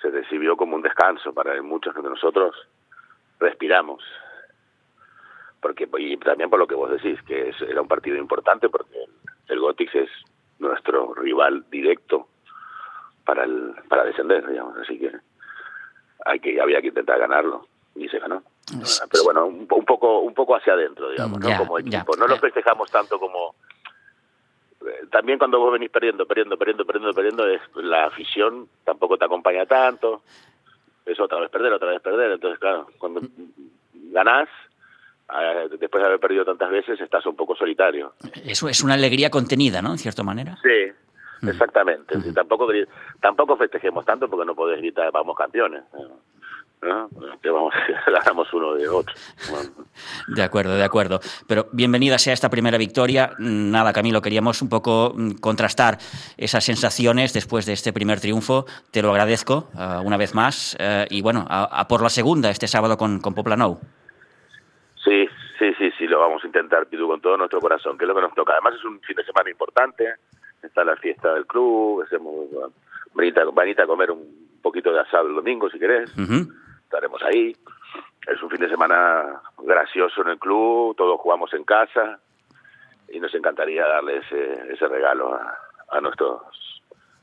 Se 0.00 0.10
recibió 0.10 0.56
como 0.56 0.76
un 0.76 0.82
descanso 0.82 1.34
para 1.34 1.60
muchos 1.60 1.94
de 1.94 2.02
nosotros. 2.02 2.56
Respiramos, 3.38 4.02
porque 5.60 5.88
y 5.98 6.16
también 6.18 6.50
por 6.50 6.58
lo 6.58 6.66
que 6.66 6.74
vos 6.74 6.90
decís 6.90 7.20
que 7.22 7.50
es, 7.50 7.60
era 7.62 7.82
un 7.82 7.88
partido 7.88 8.16
importante 8.16 8.68
porque 8.68 8.96
el, 9.02 9.10
el 9.48 9.60
Gotix 9.60 9.94
es 9.94 10.10
nuestro 10.58 11.14
rival 11.14 11.64
directo 11.70 12.28
para 13.24 13.44
el 13.44 13.74
para 13.88 14.04
descender 14.04 14.46
digamos 14.46 14.76
así 14.78 14.98
que 14.98 15.12
hay 16.24 16.40
que 16.40 16.60
había 16.60 16.80
que 16.80 16.88
intentar 16.88 17.18
ganarlo 17.18 17.66
y 17.94 18.08
se 18.08 18.18
ganó. 18.18 18.42
Pero 19.10 19.24
bueno 19.24 19.46
un, 19.46 19.66
un 19.70 19.84
poco 19.84 20.20
un 20.20 20.34
poco 20.34 20.56
hacia 20.56 20.74
adentro 20.74 21.10
digamos 21.10 21.40
como 21.40 21.78
equipo. 21.78 22.16
No 22.16 22.26
lo 22.26 22.36
ya. 22.36 22.40
festejamos 22.40 22.90
tanto 22.90 23.18
como 23.18 23.54
eh, 24.80 25.06
también 25.10 25.38
cuando 25.38 25.58
vos 25.58 25.72
venís 25.72 25.90
perdiendo 25.90 26.26
perdiendo 26.26 26.56
perdiendo 26.56 26.86
perdiendo 26.86 27.14
perdiendo 27.14 27.46
es 27.46 27.60
la 27.76 28.06
afición 28.06 28.68
tampoco 28.84 29.18
te 29.18 29.24
acompaña 29.26 29.66
tanto. 29.66 30.22
Es 31.04 31.18
otra 31.18 31.40
vez 31.40 31.50
perder 31.50 31.72
otra 31.72 31.90
vez 31.90 32.00
perder. 32.00 32.32
Entonces 32.32 32.58
claro 32.58 32.86
cuando 32.98 33.20
ganás 34.12 34.48
después 35.78 36.02
de 36.02 36.06
haber 36.06 36.20
perdido 36.20 36.44
tantas 36.44 36.70
veces, 36.70 37.00
estás 37.00 37.24
un 37.26 37.36
poco 37.36 37.54
solitario. 37.54 38.14
Eso 38.44 38.68
es 38.68 38.82
una 38.82 38.94
alegría 38.94 39.30
contenida, 39.30 39.82
¿no? 39.82 39.92
En 39.92 39.98
cierta 39.98 40.22
manera. 40.22 40.56
Sí, 40.62 41.48
exactamente. 41.48 42.16
Mm. 42.16 42.22
Sí, 42.22 42.34
tampoco, 42.34 42.68
tampoco 43.20 43.56
festejemos 43.56 44.04
tanto 44.04 44.28
porque 44.28 44.46
no 44.46 44.54
podés 44.54 44.78
gritar, 44.78 45.10
vamos 45.12 45.36
campeones. 45.36 45.82
¿no? 46.82 47.08
Que 47.42 47.50
vamos, 47.50 47.74
ganamos 48.06 48.52
uno 48.52 48.74
de 48.74 48.88
otro. 48.88 49.14
Bueno. 49.50 49.70
De 50.28 50.42
acuerdo, 50.42 50.76
de 50.76 50.84
acuerdo. 50.84 51.20
Pero 51.46 51.66
bienvenida 51.72 52.18
sea 52.18 52.32
esta 52.32 52.48
primera 52.48 52.78
victoria. 52.78 53.32
Nada, 53.38 53.92
Camilo, 53.92 54.22
queríamos 54.22 54.62
un 54.62 54.68
poco 54.68 55.12
mm, 55.14 55.32
contrastar 55.40 55.98
esas 56.36 56.64
sensaciones 56.64 57.32
después 57.32 57.66
de 57.66 57.72
este 57.72 57.92
primer 57.92 58.20
triunfo. 58.20 58.64
Te 58.92 59.02
lo 59.02 59.10
agradezco 59.10 59.68
uh, 59.74 60.00
una 60.04 60.16
vez 60.16 60.34
más. 60.34 60.76
Uh, 60.80 61.06
y 61.10 61.20
bueno, 61.22 61.44
a, 61.48 61.64
a, 61.64 61.88
por 61.88 62.02
la 62.02 62.08
segunda 62.08 62.50
este 62.50 62.66
sábado 62.66 62.96
con, 62.96 63.20
con 63.20 63.34
Poplanou. 63.34 63.78
Sí, 65.04 65.28
sí, 65.58 65.72
sí, 65.78 65.90
sí, 65.98 66.06
lo 66.06 66.09
vamos 66.20 66.42
a 66.44 66.46
intentar, 66.46 66.86
Pidu, 66.86 67.08
con 67.08 67.20
todo 67.20 67.36
nuestro 67.36 67.60
corazón, 67.60 67.98
que 67.98 68.04
es 68.04 68.08
lo 68.08 68.14
que 68.14 68.22
nos 68.22 68.34
toca. 68.34 68.52
Además 68.52 68.74
es 68.74 68.84
un 68.84 69.00
fin 69.00 69.16
de 69.16 69.24
semana 69.24 69.50
importante, 69.50 70.14
está 70.62 70.84
la 70.84 70.96
fiesta 70.96 71.34
del 71.34 71.46
club, 71.46 72.02
hacemos, 72.02 72.46
vanita, 73.14 73.44
vanita 73.52 73.82
a 73.84 73.86
comer 73.86 74.10
un 74.10 74.60
poquito 74.62 74.92
de 74.92 75.00
asado 75.00 75.28
el 75.28 75.34
domingo, 75.34 75.68
si 75.70 75.78
querés, 75.78 76.10
uh 76.16 76.20
-huh. 76.20 76.48
estaremos 76.84 77.22
ahí. 77.22 77.56
Es 78.26 78.42
un 78.42 78.50
fin 78.50 78.60
de 78.60 78.68
semana 78.68 79.40
gracioso 79.58 80.22
en 80.22 80.28
el 80.28 80.38
club, 80.38 80.94
todos 80.96 81.20
jugamos 81.20 81.52
en 81.54 81.64
casa 81.64 82.20
y 83.08 83.18
nos 83.18 83.34
encantaría 83.34 83.86
darle 83.86 84.18
ese, 84.18 84.72
ese 84.72 84.86
regalo 84.86 85.34
a, 85.34 85.58
a 85.90 86.00
nuestros 86.00 86.42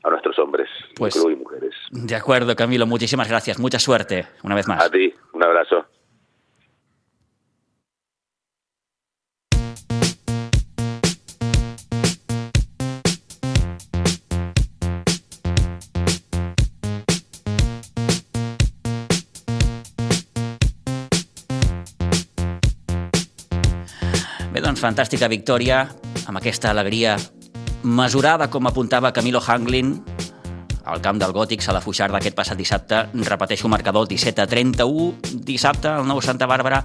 a 0.04 0.10
nuestros 0.10 0.38
hombres, 0.38 0.68
pues, 0.96 1.14
club 1.14 1.30
y 1.32 1.36
mujeres. 1.36 1.74
De 1.90 2.14
acuerdo, 2.14 2.54
Camilo, 2.54 2.86
muchísimas 2.86 3.28
gracias, 3.28 3.58
mucha 3.58 3.78
suerte, 3.80 4.26
una 4.44 4.54
vez 4.54 4.68
más. 4.68 4.84
A 4.84 4.90
ti, 4.90 5.12
un 5.32 5.42
abrazo. 5.42 5.86
Fantàstica 24.78 25.28
victòria, 25.28 25.82
amb 26.26 26.38
aquesta 26.40 26.70
alegria 26.70 27.16
mesurada, 27.82 28.48
com 28.50 28.66
apuntava 28.66 29.12
Camilo 29.12 29.42
Hanglin, 29.44 29.96
al 30.88 31.02
camp 31.04 31.18
del 31.20 31.34
Gòtics 31.36 31.68
a 31.68 31.74
la 31.76 31.82
Fuixarda 31.84 32.18
aquest 32.18 32.36
passat 32.38 32.56
dissabte. 32.58 33.02
Repeteixo 33.28 33.68
marcador 33.68 34.08
17 34.08 34.42
a 34.42 34.48
31 34.48 35.42
dissabte 35.44 35.90
al 35.92 36.08
nou 36.08 36.22
Santa 36.24 36.48
Bàrbara 36.48 36.82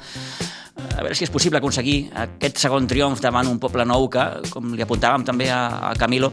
a 0.74 1.02
veure 1.02 1.16
si 1.18 1.26
és 1.26 1.32
possible 1.34 1.60
aconseguir 1.60 1.98
aquest 2.18 2.60
segon 2.62 2.88
triomf 2.90 3.22
davant 3.22 3.48
un 3.50 3.60
poble 3.62 3.86
nou 3.86 4.08
que, 4.14 4.24
com 4.54 4.74
li 4.74 4.84
apuntàvem 4.84 5.26
també 5.26 5.50
a, 5.54 5.62
a 5.90 5.94
Camilo, 6.00 6.32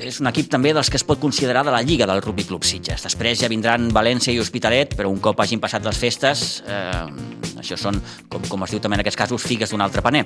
és 0.00 0.20
un 0.20 0.28
equip 0.30 0.50
també 0.52 0.74
dels 0.76 0.90
que 0.92 1.00
es 1.00 1.06
pot 1.06 1.20
considerar 1.20 1.64
de 1.66 1.72
la 1.72 1.82
Lliga 1.84 2.08
del 2.08 2.22
Rugby 2.24 2.46
Club 2.48 2.64
Sitges. 2.64 3.04
Després 3.08 3.40
ja 3.40 3.50
vindran 3.52 3.90
València 3.94 4.34
i 4.34 4.40
Hospitalet, 4.40 4.96
però 4.98 5.12
un 5.12 5.20
cop 5.24 5.40
hagin 5.40 5.62
passat 5.64 5.84
les 5.84 6.00
festes, 6.00 6.62
eh, 6.68 7.53
això 7.64 7.78
són, 7.80 8.00
com, 8.28 8.44
com 8.50 8.64
es 8.66 8.74
diu 8.74 8.82
també 8.84 8.98
en 9.00 9.04
aquests 9.04 9.20
casos, 9.24 9.44
figues 9.44 9.72
d'un 9.72 9.84
altre 9.84 10.02
paner. 10.04 10.24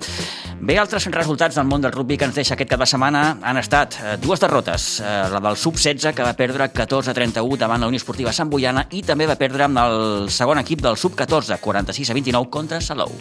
Bé, 0.61 0.79
altres 0.79 1.09
resultats 1.15 1.59
del 1.59 1.69
món 1.69 1.85
del 1.85 1.95
rugby 1.95 2.19
que 2.19 2.29
ens 2.29 2.39
deixa 2.39 2.57
aquest 2.57 2.71
cap 2.71 2.85
de 2.85 2.91
setmana 2.91 3.25
han 3.43 3.61
estat 3.61 3.99
eh, 4.03 4.17
dues 4.23 4.43
derrotes. 4.43 4.89
Eh, 5.01 5.17
la 5.33 5.43
del 5.45 5.59
Sub-16, 5.59 6.13
que 6.15 6.27
va 6.27 6.37
perdre 6.39 6.71
14 6.75 7.13
a 7.13 7.17
31 7.17 7.61
davant 7.61 7.81
la 7.81 7.91
Unió 7.91 8.01
Esportiva 8.03 8.35
Sant 8.37 8.51
Boiana, 8.51 8.87
i 8.91 9.03
també 9.07 9.29
va 9.31 9.39
perdre 9.41 9.69
amb 9.69 9.85
el 9.85 10.33
segon 10.35 10.61
equip 10.63 10.85
del 10.85 10.99
Sub-14, 11.01 11.61
46 11.63 12.11
a 12.11 12.19
29 12.19 12.51
contra 12.59 12.83
Salou. 12.85 13.15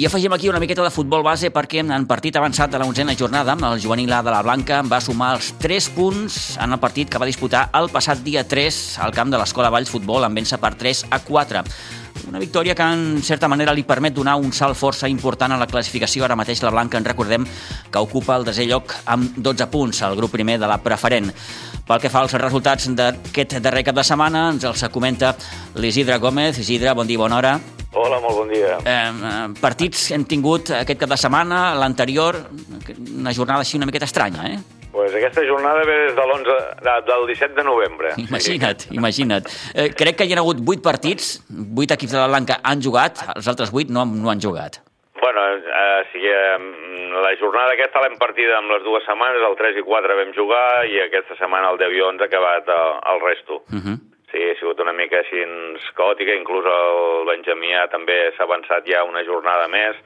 I 0.00 0.06
afegim 0.06 0.32
aquí 0.32 0.48
una 0.48 0.58
miqueta 0.58 0.80
de 0.80 0.88
futbol 0.88 1.20
base 1.20 1.50
perquè 1.52 1.82
en 1.82 2.06
partit 2.08 2.32
avançat 2.38 2.70
de 2.72 2.78
la 2.80 2.86
onzena 2.88 3.12
jornada, 3.12 3.52
el 3.52 3.82
juvenil 3.82 4.14
A 4.16 4.22
de 4.24 4.30
la 4.32 4.40
Blanca 4.40 4.78
va 4.80 4.96
sumar 5.04 5.34
els 5.34 5.50
3 5.60 5.88
punts 5.92 6.36
en 6.56 6.72
el 6.72 6.78
partit 6.80 7.10
que 7.10 7.18
va 7.20 7.26
disputar 7.28 7.66
el 7.76 7.90
passat 7.92 8.22
dia 8.24 8.46
3 8.48 8.78
al 9.04 9.12
camp 9.12 9.28
de 9.28 9.36
l'Escola 9.36 9.68
Valls 9.68 9.90
Futbol 9.92 10.24
en 10.24 10.38
vèncer 10.38 10.56
per 10.56 10.70
3 10.80 11.02
a 11.10 11.18
4. 11.20 11.60
Una 12.30 12.40
victòria 12.40 12.74
que 12.74 12.86
en 12.94 13.20
certa 13.20 13.50
manera 13.52 13.74
li 13.76 13.84
permet 13.84 14.14
donar 14.16 14.38
un 14.40 14.54
salt 14.56 14.78
força 14.80 15.10
important 15.12 15.52
a 15.52 15.58
la 15.60 15.68
classificació. 15.68 16.24
Ara 16.24 16.38
mateix 16.38 16.62
la 16.64 16.72
Blanca 16.72 16.96
en 16.96 17.04
recordem 17.04 17.44
que 17.90 18.00
ocupa 18.00 18.38
el 18.40 18.48
desè 18.48 18.64
lloc 18.70 18.94
amb 19.04 19.36
12 19.36 19.66
punts, 19.68 20.00
al 20.00 20.16
grup 20.16 20.32
primer 20.32 20.56
de 20.62 20.70
la 20.70 20.80
preferent. 20.80 21.28
Pel 21.84 22.00
que 22.00 22.08
fa 22.08 22.24
als 22.24 22.38
resultats 22.40 22.88
d'aquest 22.88 23.58
darrer 23.60 23.84
cap 23.84 24.00
de 24.00 24.06
setmana, 24.08 24.48
ens 24.54 24.64
els 24.64 24.88
comenta 24.88 25.34
l'Isidre 25.76 26.16
Gómez. 26.16 26.56
Isidre, 26.64 26.96
bon 26.96 27.04
dia, 27.06 27.20
bona 27.20 27.36
hora. 27.36 27.54
Hola, 27.92 28.20
molt 28.22 28.36
bon 28.38 28.50
dia. 28.52 28.76
Eh, 28.86 29.46
partits 29.58 30.10
hem 30.14 30.22
tingut 30.28 30.70
aquest 30.76 31.00
cap 31.00 31.10
de 31.10 31.16
setmana, 31.18 31.72
l'anterior, 31.74 32.36
una 33.18 33.32
jornada 33.34 33.64
així 33.64 33.80
una 33.80 33.88
miqueta 33.90 34.06
estranya, 34.06 34.46
eh? 34.46 34.58
Pues 34.92 35.14
aquesta 35.14 35.42
jornada 35.46 35.82
ve 35.86 35.96
des 36.06 36.14
de 36.14 36.22
l'11, 36.22 36.54
de, 36.86 36.94
del 37.08 37.26
17 37.26 37.54
de 37.54 37.64
novembre. 37.66 38.12
Imagina't, 38.18 38.86
imagina't. 38.94 39.50
Eh, 39.74 39.88
crec 39.94 40.18
que 40.18 40.26
hi 40.26 40.34
ha 40.34 40.38
hagut 40.42 40.62
8 40.62 40.82
partits, 40.86 41.40
8 41.50 41.96
equips 41.96 42.14
de 42.14 42.20
la 42.20 42.28
Blanca 42.30 42.60
han 42.62 42.82
jugat, 42.82 43.24
els 43.34 43.50
altres 43.50 43.74
8 43.74 43.90
no, 43.94 44.06
no 44.06 44.30
han 44.30 44.42
jugat. 44.42 44.80
Bueno, 45.20 45.42
eh, 45.58 46.02
sí, 46.12 46.22
eh, 46.24 46.58
la 47.22 47.34
jornada 47.42 47.74
aquesta 47.74 48.02
l'hem 48.02 48.16
partida 48.22 48.58
amb 48.58 48.70
les 48.74 48.86
dues 48.86 49.02
setmanes, 49.06 49.42
el 49.46 49.58
3 49.58 49.82
i 49.82 49.86
4 49.86 50.18
vam 50.22 50.30
jugar 50.36 50.64
i 50.86 51.02
aquesta 51.08 51.38
setmana 51.42 51.74
el 51.74 51.82
10 51.82 51.98
i 51.98 52.06
11 52.06 52.24
ha 52.24 52.30
acabat 52.30 52.70
el, 52.76 52.94
el 53.14 53.20
resto. 53.26 53.62
Uh 53.66 53.82
-huh. 53.82 53.98
Sí, 54.30 54.38
ha 54.46 54.56
sigut 54.60 54.78
una 54.82 54.94
mica 54.94 55.18
així 55.24 55.42
caòtica, 55.98 56.36
inclús 56.38 56.66
el 56.70 57.26
Benjamià 57.26 57.88
també 57.90 58.18
s'ha 58.36 58.46
avançat 58.46 58.86
ja 58.86 59.02
una 59.06 59.24
jornada 59.26 59.66
més, 59.72 59.98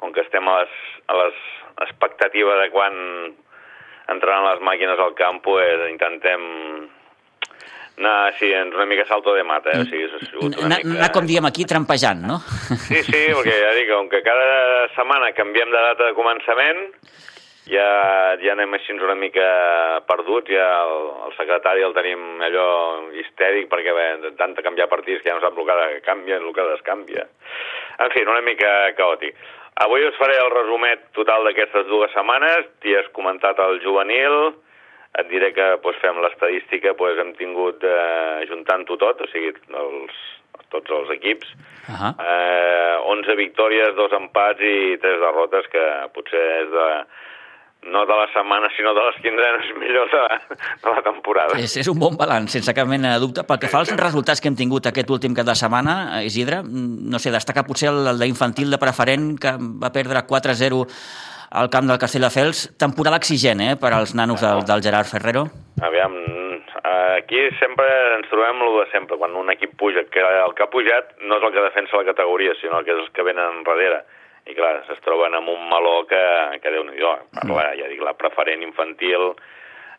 com 0.00 0.10
que 0.12 0.24
estem 0.24 0.48
a 0.50 0.56
les, 0.60 0.80
a 1.06 1.18
les 1.20 1.38
expectativa 1.86 2.56
de 2.58 2.70
quan 2.74 2.96
entraran 4.10 4.48
les 4.48 4.64
màquines 4.66 4.98
al 4.98 5.14
camp, 5.14 5.38
pues, 5.44 5.86
intentem 5.90 6.42
anar, 8.02 8.34
sí, 8.38 8.50
una 8.50 8.86
mica 8.86 9.06
salto 9.06 9.34
de 9.34 9.44
mata, 9.44 9.70
eh? 9.70 9.82
o 9.82 9.86
sigui, 9.86 10.08
ha 10.08 10.20
sigut 10.24 10.56
una 10.56 10.66
Anar, 10.66 10.78
mica... 10.82 10.98
anar, 10.98 11.10
com 11.14 11.28
diem 11.28 11.46
aquí, 11.46 11.66
trampejant, 11.68 12.22
no? 12.26 12.40
Sí, 12.88 13.02
sí, 13.06 13.20
perquè 13.36 13.58
ja 13.62 13.74
dic, 13.78 13.90
com 13.92 14.08
que 14.10 14.22
cada 14.26 14.88
setmana 14.96 15.30
canviem 15.36 15.70
de 15.70 15.84
data 15.90 16.08
de 16.08 16.16
començament, 16.18 16.82
ja, 17.70 17.86
ja 18.42 18.52
anem 18.56 18.74
així 18.74 18.94
una 18.96 19.14
mica 19.18 19.46
perduts, 20.08 20.50
ja 20.50 20.66
el, 20.82 21.08
el 21.28 21.34
secretari 21.36 21.84
el 21.86 21.94
tenim 21.94 22.42
allò 22.42 22.68
histèric 23.22 23.70
perquè 23.70 23.94
bé, 23.94 24.06
tant 24.38 24.56
de 24.56 24.64
canviar 24.66 24.88
partits 24.90 25.22
que 25.22 25.30
ja 25.30 25.36
no 25.36 25.44
sap 25.44 25.58
el 25.58 25.68
que 25.68 26.00
canvia 26.06 26.38
i 26.38 26.42
el 26.42 26.54
que 26.54 26.68
descanvia. 26.72 27.26
En 28.02 28.10
fi, 28.10 28.24
una 28.26 28.42
mica 28.42 28.92
caòtic. 28.98 29.38
Avui 29.82 30.04
us 30.04 30.18
faré 30.18 30.36
el 30.36 30.50
resumet 30.52 31.06
total 31.16 31.46
d'aquestes 31.46 31.86
dues 31.88 32.12
setmanes, 32.12 32.68
t'hi 32.82 32.96
has 32.98 33.08
comentat 33.16 33.58
el 33.62 33.80
juvenil, 33.84 34.52
et 35.18 35.28
diré 35.28 35.52
que 35.56 35.64
doncs, 35.84 35.98
fem 36.00 36.20
l'estadística, 36.24 36.92
doncs, 36.98 37.18
hem 37.20 37.32
tingut, 37.38 37.84
eh, 37.84 38.44
juntant-ho 38.48 38.96
tot, 39.00 39.20
o 39.20 39.28
sigui, 39.32 39.52
els, 39.86 40.22
tots 40.74 40.90
els 40.90 41.10
equips, 41.18 41.54
Uh 41.82 41.98
-huh. 41.98 42.14
eh, 42.22 42.96
11 43.10 43.34
victòries, 43.34 43.94
dos 43.96 44.12
empats 44.12 44.60
i 44.60 44.96
tres 45.02 45.18
derrotes, 45.18 45.66
que 45.66 45.84
potser 46.14 46.62
és 46.62 46.70
de, 46.70 47.04
no 47.82 48.04
de 48.06 48.14
la 48.14 48.28
setmana, 48.32 48.68
sinó 48.76 48.94
de 48.94 49.04
les 49.08 49.16
quinzenes 49.22 49.72
millors 49.80 50.12
de, 50.12 50.22
de 50.84 50.94
la 50.94 51.02
temporada. 51.02 51.58
És, 51.58 51.74
és 51.80 51.90
un 51.90 51.98
bon 51.98 52.16
balanç, 52.18 52.54
sense 52.56 52.74
cap 52.76 52.88
mena 52.88 53.16
de 53.16 53.24
dubte. 53.24 53.44
Pel 53.48 53.60
que 53.62 53.70
fa 53.72 53.82
als 53.82 53.92
resultats 53.98 54.40
que 54.40 54.50
hem 54.50 54.58
tingut 54.58 54.86
aquest 54.88 55.10
últim 55.10 55.34
cap 55.34 55.48
de 55.48 55.56
setmana, 55.58 55.96
eh, 56.20 56.28
Isidre, 56.30 56.62
mm, 56.62 57.10
no 57.12 57.20
sé, 57.22 57.34
destaca 57.34 57.66
potser 57.66 57.90
el, 57.90 58.06
el 58.14 58.22
d'infantil 58.22 58.70
de 58.70 58.80
preferent, 58.82 59.34
que 59.42 59.56
va 59.58 59.92
perdre 59.94 60.24
4-0 60.28 60.86
al 61.52 61.68
camp 61.68 61.90
del 61.90 62.00
Castelldefels. 62.00 62.70
Temporada 62.80 63.18
exigent, 63.20 63.60
eh, 63.60 63.74
per 63.76 63.92
als 63.92 64.14
nanos 64.14 64.40
del, 64.40 64.64
del 64.68 64.82
Gerard 64.84 65.10
Ferrero. 65.10 65.48
Aviam, 65.82 66.16
aquí 67.18 67.42
sempre 67.58 67.86
ens 68.16 68.30
trobem 68.30 68.62
el 68.62 68.78
de 68.80 68.88
sempre, 68.92 69.18
quan 69.18 69.34
un 69.36 69.50
equip 69.52 69.76
puja, 69.78 70.06
que 70.12 70.22
el 70.22 70.54
que 70.56 70.64
ha 70.64 70.70
pujat 70.72 71.16
no 71.26 71.38
és 71.38 71.46
el 71.46 71.54
que 71.54 71.68
defensa 71.68 72.00
la 72.00 72.08
categoria, 72.08 72.54
sinó 72.60 72.82
que 72.86 72.94
és 72.94 73.04
els 73.04 73.12
que 73.14 73.26
venen 73.26 73.62
darrere. 73.66 74.02
I 74.46 74.54
clar, 74.58 74.80
es 74.90 75.00
troben 75.04 75.36
amb 75.38 75.52
un 75.52 75.66
meló 75.70 76.02
que, 76.10 76.22
que 76.62 76.72
déu-n'hi-do. 76.74 77.12
Parla, 77.36 77.68
ja 77.78 77.88
dic, 77.90 78.02
la 78.02 78.16
preferent 78.18 78.64
infantil, 78.66 79.30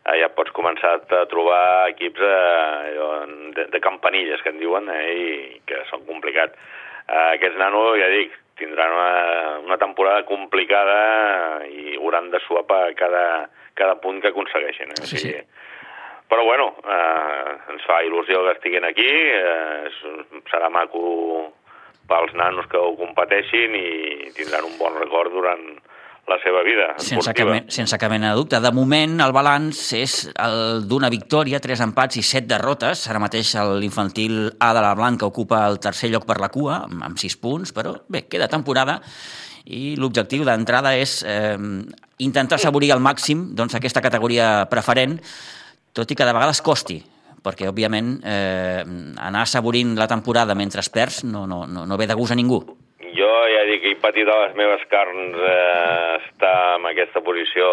eh, 0.04 0.16
ja 0.20 0.28
pots 0.36 0.52
començar 0.56 0.98
a 1.00 1.24
trobar 1.30 1.88
equips 1.94 2.20
eh, 2.28 3.18
de, 3.56 3.68
de 3.72 3.80
campanilles, 3.80 4.42
que 4.44 4.52
en 4.52 4.60
diuen, 4.60 4.90
eh, 4.92 5.04
i 5.14 5.60
que 5.68 5.80
són 5.88 6.04
complicats. 6.08 6.60
Eh, 7.08 7.30
aquests 7.38 7.60
nanos, 7.60 7.96
ja 8.00 8.10
dic, 8.12 8.36
tindran 8.60 8.92
una, 8.92 9.58
una 9.64 9.78
temporada 9.80 10.22
complicada 10.28 11.64
i 11.66 11.96
hauran 11.96 12.30
de 12.30 12.40
suar 12.44 12.64
per 12.68 12.94
cada, 13.00 13.48
cada 13.74 13.96
punt 14.00 14.20
que 14.22 14.30
aconsegueixin. 14.30 14.92
Eh? 14.94 15.08
Sí, 15.08 15.18
sí. 15.18 15.34
Però 16.28 16.44
bueno, 16.44 16.70
eh, 16.84 17.50
ens 17.74 17.84
fa 17.88 18.00
il·lusió 18.04 18.44
que 18.44 18.54
estiguin 18.56 18.86
aquí, 18.88 19.10
eh, 19.10 19.90
serà 20.50 20.70
maco 20.72 21.52
pels 22.10 22.34
nanos 22.36 22.68
que 22.70 22.80
ho 22.80 22.94
competeixin 22.98 23.74
i 23.78 24.30
tindran 24.36 24.66
un 24.68 24.78
bon 24.80 24.96
record 25.00 25.32
durant 25.32 25.62
la 26.24 26.38
seva 26.40 26.62
vida 26.64 26.86
Sense 26.96 27.32
cap, 27.36 27.48
esportiva. 27.50 27.72
sense 27.72 27.98
cap 28.00 28.12
mena 28.12 28.30
de 28.32 28.38
dubte. 28.40 28.60
De 28.60 28.72
moment, 28.72 29.18
el 29.20 29.32
balanç 29.36 29.80
és 29.98 30.14
el 30.40 30.86
d'una 30.88 31.10
victòria, 31.12 31.60
tres 31.60 31.82
empats 31.84 32.16
i 32.16 32.24
set 32.24 32.48
derrotes. 32.48 33.04
Ara 33.12 33.20
mateix 33.20 33.52
l'infantil 33.80 34.54
A 34.58 34.72
de 34.72 34.84
la 34.84 34.94
Blanca 34.96 35.28
ocupa 35.28 35.66
el 35.68 35.80
tercer 35.84 36.08
lloc 36.12 36.24
per 36.24 36.38
la 36.40 36.48
cua, 36.48 36.84
amb, 36.88 37.02
amb 37.10 37.20
sis 37.20 37.36
punts, 37.36 37.74
però 37.76 37.98
bé, 38.08 38.24
queda 38.28 38.48
temporada 38.48 39.00
i 39.64 39.94
l'objectiu 39.96 40.44
d'entrada 40.44 40.92
és 40.96 41.22
eh, 41.24 41.56
intentar 42.24 42.58
assaborir 42.60 42.92
al 42.92 43.00
màxim 43.04 43.50
doncs, 43.56 43.76
aquesta 43.76 44.02
categoria 44.04 44.66
preferent, 44.70 45.16
tot 45.96 46.10
i 46.10 46.16
que 46.16 46.26
de 46.26 46.34
vegades 46.36 46.60
costi, 46.64 46.98
perquè, 47.44 47.68
òbviament, 47.68 48.16
eh, 48.24 48.82
anar 49.20 49.44
assaborint 49.44 49.94
la 49.98 50.08
temporada 50.08 50.56
mentre 50.56 50.80
es 50.80 50.90
perds 50.90 51.22
no, 51.28 51.46
no, 51.46 51.64
no, 51.66 51.84
no 51.86 52.00
ve 52.00 52.08
de 52.08 52.16
gust 52.16 52.32
a 52.32 52.38
ningú. 52.38 52.62
Jo 53.14 53.30
ja 53.46 53.62
dic 53.68 53.82
que 53.84 53.92
he 53.92 54.00
patit 54.02 54.26
a 54.26 54.40
les 54.46 54.56
meves 54.58 54.82
carns 54.90 55.36
eh, 55.38 56.16
estar 56.24 56.56
en 56.80 56.88
aquesta 56.90 57.22
posició 57.22 57.68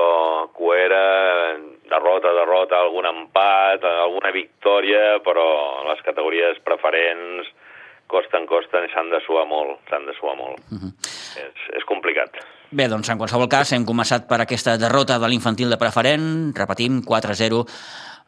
cuera, 0.54 1.58
derrota, 1.90 2.36
derrota, 2.38 2.84
algun 2.84 3.10
empat, 3.10 3.88
alguna 3.90 4.32
victòria, 4.36 5.18
però 5.26 5.48
les 5.90 6.04
categories 6.06 6.62
preferents 6.68 7.50
costen, 8.12 8.46
costen 8.46 8.90
s'han 8.92 9.10
de 9.14 9.22
suar 9.26 9.48
molt, 9.50 9.80
s'han 9.90 10.06
de 10.06 10.16
suar 10.20 10.36
molt. 10.38 10.60
Uh 10.70 10.78
-huh. 10.78 10.92
és, 11.42 11.60
és 11.78 11.84
complicat. 11.86 12.44
Bé, 12.72 12.88
doncs 12.88 13.10
en 13.10 13.18
qualsevol 13.18 13.50
cas 13.52 13.72
hem 13.74 13.86
començat 13.86 14.28
per 14.28 14.40
aquesta 14.42 14.78
derrota 14.78 15.18
de 15.20 15.28
l'infantil 15.28 15.70
de 15.70 15.78
preferent, 15.78 16.56
repetim, 16.56 17.02
4-0, 17.04 17.66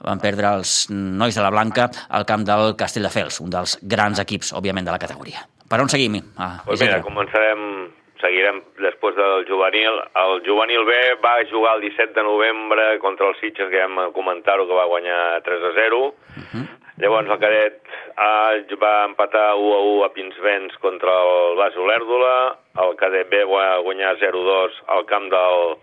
van 0.04 0.20
perdre 0.20 0.52
els 0.60 0.90
nois 0.92 1.36
de 1.36 1.42
la 1.42 1.50
Blanca 1.52 1.90
al 2.10 2.26
camp 2.26 2.46
del 2.46 2.76
Castelldefels, 2.80 3.40
un 3.42 3.50
dels 3.50 3.78
grans 3.82 4.20
equips, 4.20 4.54
òbviament, 4.54 4.86
de 4.86 4.92
la 4.92 5.00
categoria. 5.00 5.48
Per 5.70 5.80
on 5.82 5.90
seguim? 5.90 6.20
Ah, 6.38 6.62
Pues 6.66 6.82
mira, 6.82 7.02
començarem, 7.02 7.90
seguirem 8.22 8.62
després 8.80 9.16
del 9.16 9.46
juvenil. 9.48 10.00
El 10.16 10.42
juvenil 10.46 10.86
B 10.86 10.94
va 11.24 11.40
jugar 11.50 11.76
el 11.78 11.82
17 11.82 12.14
de 12.14 12.24
novembre 12.24 13.00
contra 13.00 13.28
el 13.30 13.36
Sitges, 13.40 13.70
que 13.72 13.82
vam 13.88 14.14
comentar-ho, 14.14 14.68
que 14.68 14.74
va 14.78 14.86
guanyar 14.86 15.42
3 15.44 15.64
a 15.64 15.74
0. 15.76 16.06
Uh 16.38 16.44
-huh. 16.52 16.68
Llavors 16.98 17.28
el 17.28 17.40
cadet 17.40 17.82
A 18.18 18.54
va 18.80 19.06
empatar 19.06 19.56
1 19.56 19.74
a 19.74 19.82
1 19.82 20.06
a 20.06 20.14
Pinsbens 20.14 20.78
contra 20.78 21.10
el 21.10 21.56
Bas 21.58 21.74
Olèrdola. 21.76 22.56
El 22.86 22.96
cadet 22.96 23.30
B 23.30 23.44
va 23.46 23.80
guanyar 23.80 24.16
0-2 24.20 24.70
al 24.88 25.06
camp 25.06 25.32
del 25.32 25.78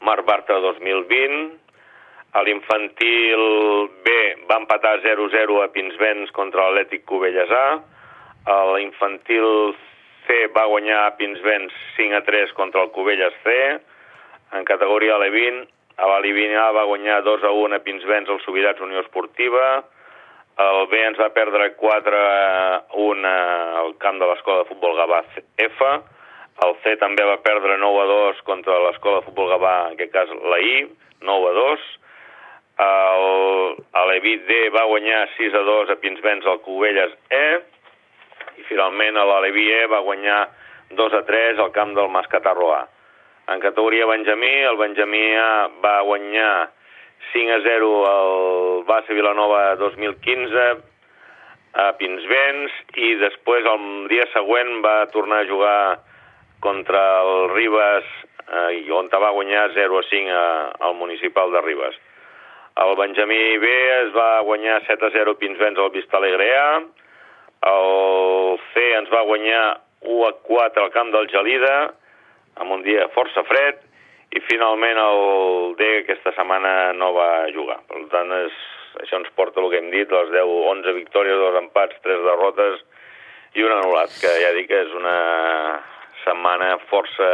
Mar 0.00 0.22
Bartra 0.22 0.60
2020. 0.60 1.59
A 2.30 2.44
l'infantil 2.46 3.40
B 4.06 4.10
va 4.46 4.60
empatar 4.60 5.00
0-0 5.02 5.56
a 5.64 5.68
Pinsbens 5.74 6.30
contra 6.30 6.68
l'Atlètic 6.68 7.02
Cubelles 7.02 7.50
A. 7.50 7.64
L'infantil 8.76 9.74
C 10.28 10.36
va 10.54 10.68
guanyar 10.70 11.00
a 11.08 11.16
Pinsbens 11.18 11.74
5 11.96 12.20
a 12.20 12.22
3 12.26 12.52
contra 12.54 12.84
el 12.86 12.92
Cubelles 12.94 13.34
C. 13.42 13.56
En 14.54 14.64
categoria 14.68 15.16
Alevin, 15.16 15.64
a 15.98 16.06
l'Alevin 16.06 16.54
A 16.56 16.70
va 16.72 16.86
guanyar 16.86 17.18
2 17.26 17.42
a 17.44 17.50
1 17.50 17.76
a 17.76 17.82
Pinsbens 17.84 18.30
al 18.30 18.38
Sobirats 18.44 18.80
Unió 18.80 19.02
Esportiva. 19.02 19.82
El 20.60 20.86
B 20.86 21.00
ens 21.02 21.18
va 21.18 21.32
perdre 21.34 21.72
4 21.80 22.20
a 22.20 22.78
1 22.94 23.32
al 23.82 23.96
camp 23.98 24.20
de 24.22 24.28
l'Escola 24.30 24.62
de 24.62 24.68
Futbol 24.70 24.94
Gavà 24.96 25.24
F. 25.66 25.90
El 26.66 26.76
C 26.84 26.94
també 27.00 27.26
va 27.26 27.40
perdre 27.42 27.76
9 27.80 28.04
a 28.04 28.06
2 28.12 28.44
contra 28.46 28.78
l'Escola 28.86 29.18
de 29.18 29.26
Futbol 29.26 29.50
Gavà, 29.50 29.74
en 29.88 29.98
aquest 29.98 30.14
cas 30.14 30.30
la 30.52 30.60
I, 30.62 30.84
9 31.26 31.50
a 31.50 31.58
2. 31.58 31.90
El, 32.80 33.76
l'Evit 34.10 34.46
D 34.48 34.60
va 34.74 34.86
guanyar 34.88 35.26
6 35.36 35.56
a 35.58 35.62
2 35.66 35.92
a 35.92 35.98
Pinsbens 36.00 36.46
al 36.48 36.60
Cubelles 36.64 37.12
E. 37.28 37.44
I 38.60 38.66
finalment 38.68 39.18
l'Alevi 39.20 39.66
E 39.74 39.84
va 39.90 40.00
guanyar 40.06 40.40
2 40.96 41.16
a 41.18 41.22
3 41.28 41.60
al 41.60 41.72
camp 41.76 41.94
del 41.98 42.10
Mascatarro 42.12 42.72
A. 42.74 42.82
En 43.50 43.60
categoria 43.60 44.06
Benjamí, 44.06 44.52
el 44.70 44.76
Benjamí 44.78 45.24
A 45.36 45.68
va 45.82 46.00
guanyar 46.06 46.70
5 47.32 47.56
a 47.56 47.60
0 47.64 47.90
al 48.10 48.84
Bassa 48.88 49.12
Vilanova 49.12 49.74
2015 49.76 50.68
a 51.80 51.90
Pinsbens 51.98 52.72
i 52.98 53.14
després 53.20 53.66
el 53.70 53.82
dia 54.10 54.26
següent 54.32 54.80
va 54.82 55.06
tornar 55.14 55.44
a 55.44 55.48
jugar 55.50 55.80
contra 56.64 57.02
el 57.22 57.50
Ribes 57.54 58.08
eh, 58.50 58.92
on 58.92 59.10
va 59.12 59.34
guanyar 59.36 59.70
0 59.74 59.98
a 59.98 60.06
5 60.08 60.30
a, 60.34 60.46
al 60.88 60.94
municipal 60.94 61.52
de 61.52 61.60
Ribes. 61.66 61.98
El 62.76 62.96
Benjamí 62.96 63.58
B 63.58 63.66
es 63.98 64.12
va 64.14 64.40
guanyar 64.46 64.82
7 64.86 65.06
a 65.06 65.10
0 65.10 65.36
Pinsbens 65.38 65.78
al 65.78 65.90
Vista 65.90 66.16
Alegre 66.16 66.48
A. 66.56 66.82
El 67.70 68.58
C 68.72 68.84
ens 68.96 69.10
va 69.12 69.26
guanyar 69.26 69.64
1 70.00 70.26
a 70.28 70.32
4 70.46 70.84
al 70.84 70.92
camp 70.94 71.10
del 71.12 71.28
Gelida 71.28 71.90
amb 72.60 72.76
un 72.76 72.82
dia 72.86 73.08
força 73.14 73.42
fred 73.48 73.82
i 74.36 74.40
finalment 74.46 74.98
el 75.02 75.74
D 75.78 75.88
aquesta 76.00 76.32
setmana 76.36 76.92
no 76.96 77.10
va 77.16 77.50
jugar. 77.54 77.80
Per 77.90 78.04
tant, 78.12 78.30
és, 78.46 78.54
això 79.02 79.18
ens 79.18 79.32
porta 79.36 79.60
el 79.62 79.70
que 79.72 79.80
hem 79.82 79.90
dit, 79.90 80.12
les 80.14 80.30
10, 80.36 80.54
11 80.70 80.94
victòries, 81.00 81.40
dos 81.42 81.58
empats, 81.58 81.98
tres 82.04 82.22
derrotes 82.26 82.84
i 83.58 83.66
un 83.66 83.74
anul·lat, 83.74 84.14
que 84.22 84.30
ja 84.38 84.54
dic 84.54 84.70
que 84.70 84.84
és 84.86 84.94
una 84.94 85.18
setmana 86.22 86.76
força 86.92 87.30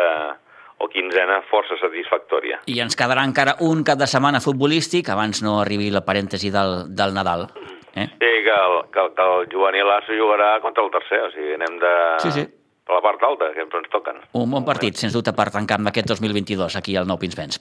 o 0.79 0.89
quinzena 0.93 1.41
força 1.51 1.79
satisfactòria. 1.81 2.61
I 2.69 2.81
ens 2.85 2.97
quedarà 2.99 3.25
encara 3.25 3.57
un 3.65 3.83
cap 3.87 3.99
de 4.01 4.09
setmana 4.11 4.43
futbolístic 4.45 5.09
abans 5.13 5.43
no 5.45 5.61
arribi 5.63 5.89
la 5.91 6.05
parèntesi 6.05 6.53
del, 6.53 6.85
del 6.97 7.17
Nadal. 7.17 7.49
Eh? 7.97 8.07
Sí, 8.21 8.33
que 8.45 8.53
el, 8.53 8.77
que, 8.93 9.01
el, 9.01 9.15
que 9.17 9.25
el 9.25 9.49
juvenil 9.53 9.89
A 9.91 10.03
se 10.05 10.19
jugarà 10.21 10.61
contra 10.61 10.85
el 10.85 10.93
tercer, 10.93 11.23
o 11.25 11.33
sigui, 11.33 11.57
anem 11.57 11.81
de... 11.81 11.93
Sí, 12.27 12.33
sí. 12.35 12.47
Per 12.87 12.95
la 12.95 13.03
part 13.03 13.25
alta, 13.27 13.49
que 13.51 13.65
ens 13.65 13.91
toquen. 13.91 14.21
Un 14.39 14.53
bon 14.53 14.63
partit, 14.69 14.95
sens 15.01 15.17
dubte, 15.17 15.33
per 15.35 15.49
tancar 15.51 15.81
amb 15.81 15.91
aquest 15.91 16.13
2022 16.13 16.77
aquí 16.79 16.95
al 16.95 17.09
Nou 17.09 17.19
Pinsbens. 17.19 17.59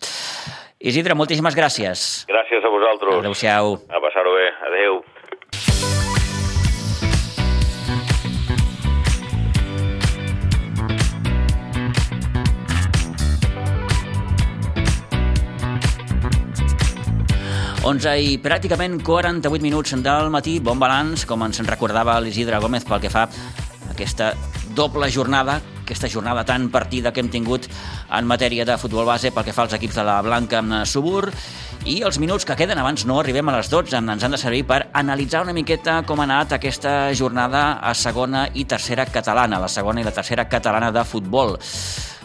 Isidre, 0.77 1.17
moltíssimes 1.17 1.57
gràcies. 1.57 2.05
Gràcies 2.29 2.62
a 2.62 2.69
vosaltres. 2.69 3.22
Adéu-siau. 3.24 3.77
A 3.89 4.03
passar-ho 4.03 4.36
bé. 4.38 4.51
Adéu. 4.69 5.01
Onze 17.86 18.15
i 18.18 18.39
pràcticament 18.42 18.96
48 19.06 19.62
minuts 19.62 19.92
del 20.01 20.32
matí, 20.34 20.56
bon 20.58 20.80
balanç, 20.82 21.22
com 21.30 21.44
ens 21.46 21.60
en 21.62 21.68
recordava 21.70 22.15
l'Isidre 22.18 22.58
Gómez 22.58 22.82
pel 22.82 22.98
que 23.04 23.12
fa 23.13 23.27
a 23.27 23.92
aquesta 23.92 24.32
doble 24.74 25.06
jornada, 25.13 25.60
aquesta 25.84 26.10
jornada 26.10 26.42
tan 26.50 26.72
partida 26.74 27.12
que 27.13 27.22
hem 27.22 27.30
tingut 27.30 27.68
en 28.10 28.25
matèria 28.25 28.65
de 28.65 28.80
futbol 28.82 29.06
base 29.06 29.30
pel 29.30 29.46
que 29.46 29.54
fa 29.54 29.68
als 29.68 29.75
equips 29.77 30.00
de 30.00 30.08
la 30.08 30.15
Blanca 30.25 30.63
amb 30.63 30.80
Subur, 30.89 31.30
i 31.86 32.00
els 32.01 32.18
minuts 32.18 32.50
que 32.50 32.58
queden 32.58 32.82
abans 32.82 33.06
no 33.06 33.20
arribem 33.22 33.54
a 33.54 33.60
les 33.60 33.70
12 33.70 34.01
ens 34.01 34.25
han 34.25 34.34
de 34.34 34.42
servir 34.42 34.63
per 34.65 34.88
analitzar 35.04 35.44
una 35.46 35.54
miqueta 35.54 36.00
com 36.10 36.24
ha 36.24 36.25
anat 36.25 36.58
aquesta 36.58 37.13
jornada 37.13 37.77
a 37.86 37.94
segona 37.94 38.48
i 38.56 38.65
tercera 38.65 39.06
catalana, 39.06 39.62
la 39.62 39.70
segona 39.70 40.01
i 40.01 40.10
la 40.10 40.15
tercera 40.15 40.50
catalana 40.50 40.89
de 40.89 41.06
futbol. 41.06 41.54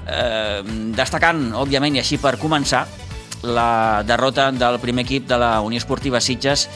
Eh, 0.08 0.64
destacant, 0.96 1.50
òbviament, 1.52 2.00
i 2.00 2.06
així 2.06 2.16
per 2.16 2.38
començar, 2.40 2.86
la 3.42 4.02
derrota 4.06 4.50
del 4.52 4.78
primer 4.80 5.04
equip 5.04 5.28
de 5.28 5.38
la 5.38 5.60
Unió 5.60 5.78
Esportiva 5.78 6.20
Sitges 6.20 6.68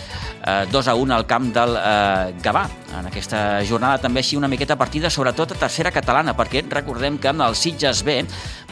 eh, 0.47 0.67
2 0.71 0.89
a 0.89 0.95
1 0.95 1.15
al 1.15 1.27
camp 1.27 1.53
del 1.53 1.77
eh, 1.77 2.35
Gavà. 2.43 2.65
En 2.95 3.09
aquesta 3.11 3.61
jornada 3.67 3.99
també 3.99 4.23
així 4.23 4.37
una 4.39 4.49
miqueta 4.49 4.77
partida, 4.79 5.11
sobretot 5.11 5.53
a 5.53 5.59
tercera 5.59 5.91
catalana, 5.91 6.37
perquè 6.37 6.63
recordem 6.71 7.19
que 7.19 7.33
el 7.35 7.57
Sitges 7.59 8.05
B 8.05 8.21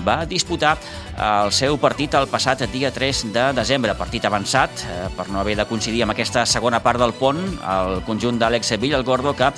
va 0.07 0.25
disputar 0.27 0.77
el 1.23 1.53
seu 1.53 1.77
partit 1.79 2.15
el 2.15 2.29
passat 2.31 2.63
dia 2.73 2.93
3 2.93 3.25
de 3.35 3.47
desembre, 3.57 3.97
partit 3.99 4.25
avançat, 4.25 4.85
eh, 4.87 5.09
per 5.17 5.29
no 5.29 5.41
haver 5.41 5.57
de 5.57 5.67
coincidir 5.67 6.05
amb 6.05 6.15
aquesta 6.15 6.47
segona 6.47 6.83
part 6.83 7.01
del 7.01 7.13
pont, 7.13 7.41
el 7.77 8.03
conjunt 8.07 8.39
d'Àlex 8.39 8.77
Villalgordo, 8.79 9.35
que 9.37 9.53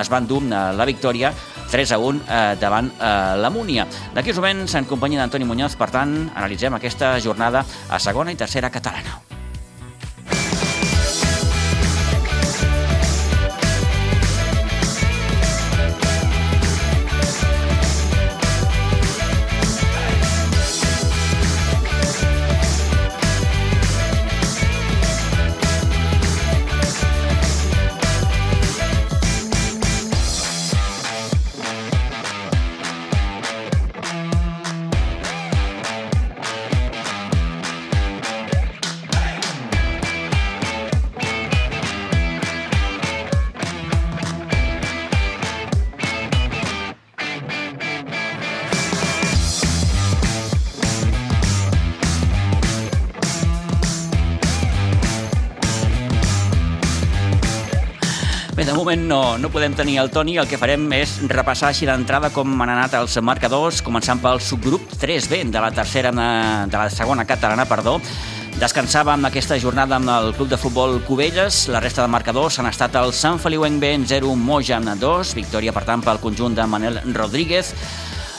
es 0.00 0.12
van 0.12 0.26
dur 0.26 0.42
eh, 0.44 0.70
la 0.76 0.84
victòria 0.84 1.32
3 1.70 1.96
a 1.96 1.98
1 1.98 2.20
eh, 2.20 2.42
davant 2.60 2.92
eh, 2.92 3.10
la 3.40 3.50
Múnia. 3.50 3.86
D'aquí 4.14 4.34
uns 4.34 4.42
moments, 4.42 4.74
en 4.74 4.90
companyia 4.90 5.22
d'Antoni 5.22 5.48
Muñoz, 5.48 5.78
per 5.78 5.90
tant, 5.94 6.14
analitzem 6.34 6.76
aquesta 6.76 7.18
jornada 7.22 7.64
a 7.88 8.02
segona 8.02 8.34
i 8.34 8.40
tercera 8.40 8.70
catalana. 8.70 9.29
Bé, 58.60 58.66
de 58.66 58.74
moment 58.76 59.00
no, 59.08 59.38
no 59.40 59.48
podem 59.48 59.72
tenir 59.72 59.94
el 60.02 60.10
Toni, 60.12 60.34
el 60.36 60.44
que 60.44 60.58
farem 60.60 60.82
és 60.92 61.14
repassar 61.30 61.70
així 61.70 61.86
d'entrada 61.88 62.28
com 62.28 62.50
han 62.60 62.68
anat 62.68 62.92
els 62.98 63.14
marcadors, 63.24 63.78
començant 63.80 64.20
pel 64.20 64.36
subgrup 64.44 64.84
3B 65.00 65.38
de 65.48 65.62
la 65.64 65.70
tercera, 65.72 66.10
de 66.12 66.76
la 66.76 66.90
segona 66.92 67.24
catalana, 67.24 67.64
perdó. 67.64 67.94
Descansàvem 68.60 69.24
aquesta 69.24 69.56
jornada 69.62 69.96
amb 69.96 70.12
el 70.12 70.34
club 70.36 70.50
de 70.52 70.58
futbol 70.60 70.98
Cubelles. 71.08 71.62
La 71.72 71.80
resta 71.80 72.04
de 72.04 72.12
marcadors 72.12 72.60
han 72.60 72.68
estat 72.68 73.00
el 73.00 73.14
Sant 73.16 73.40
Feliuenc 73.40 73.80
B 73.80 73.94
en 73.96 74.04
0, 74.04 74.34
Moja 74.36 74.76
en 74.76 74.92
2, 74.92 75.32
victòria 75.40 75.72
per 75.72 75.86
tant 75.88 76.04
pel 76.04 76.20
conjunt 76.20 76.60
de 76.60 76.68
Manel 76.68 77.00
Rodríguez. 77.16 77.72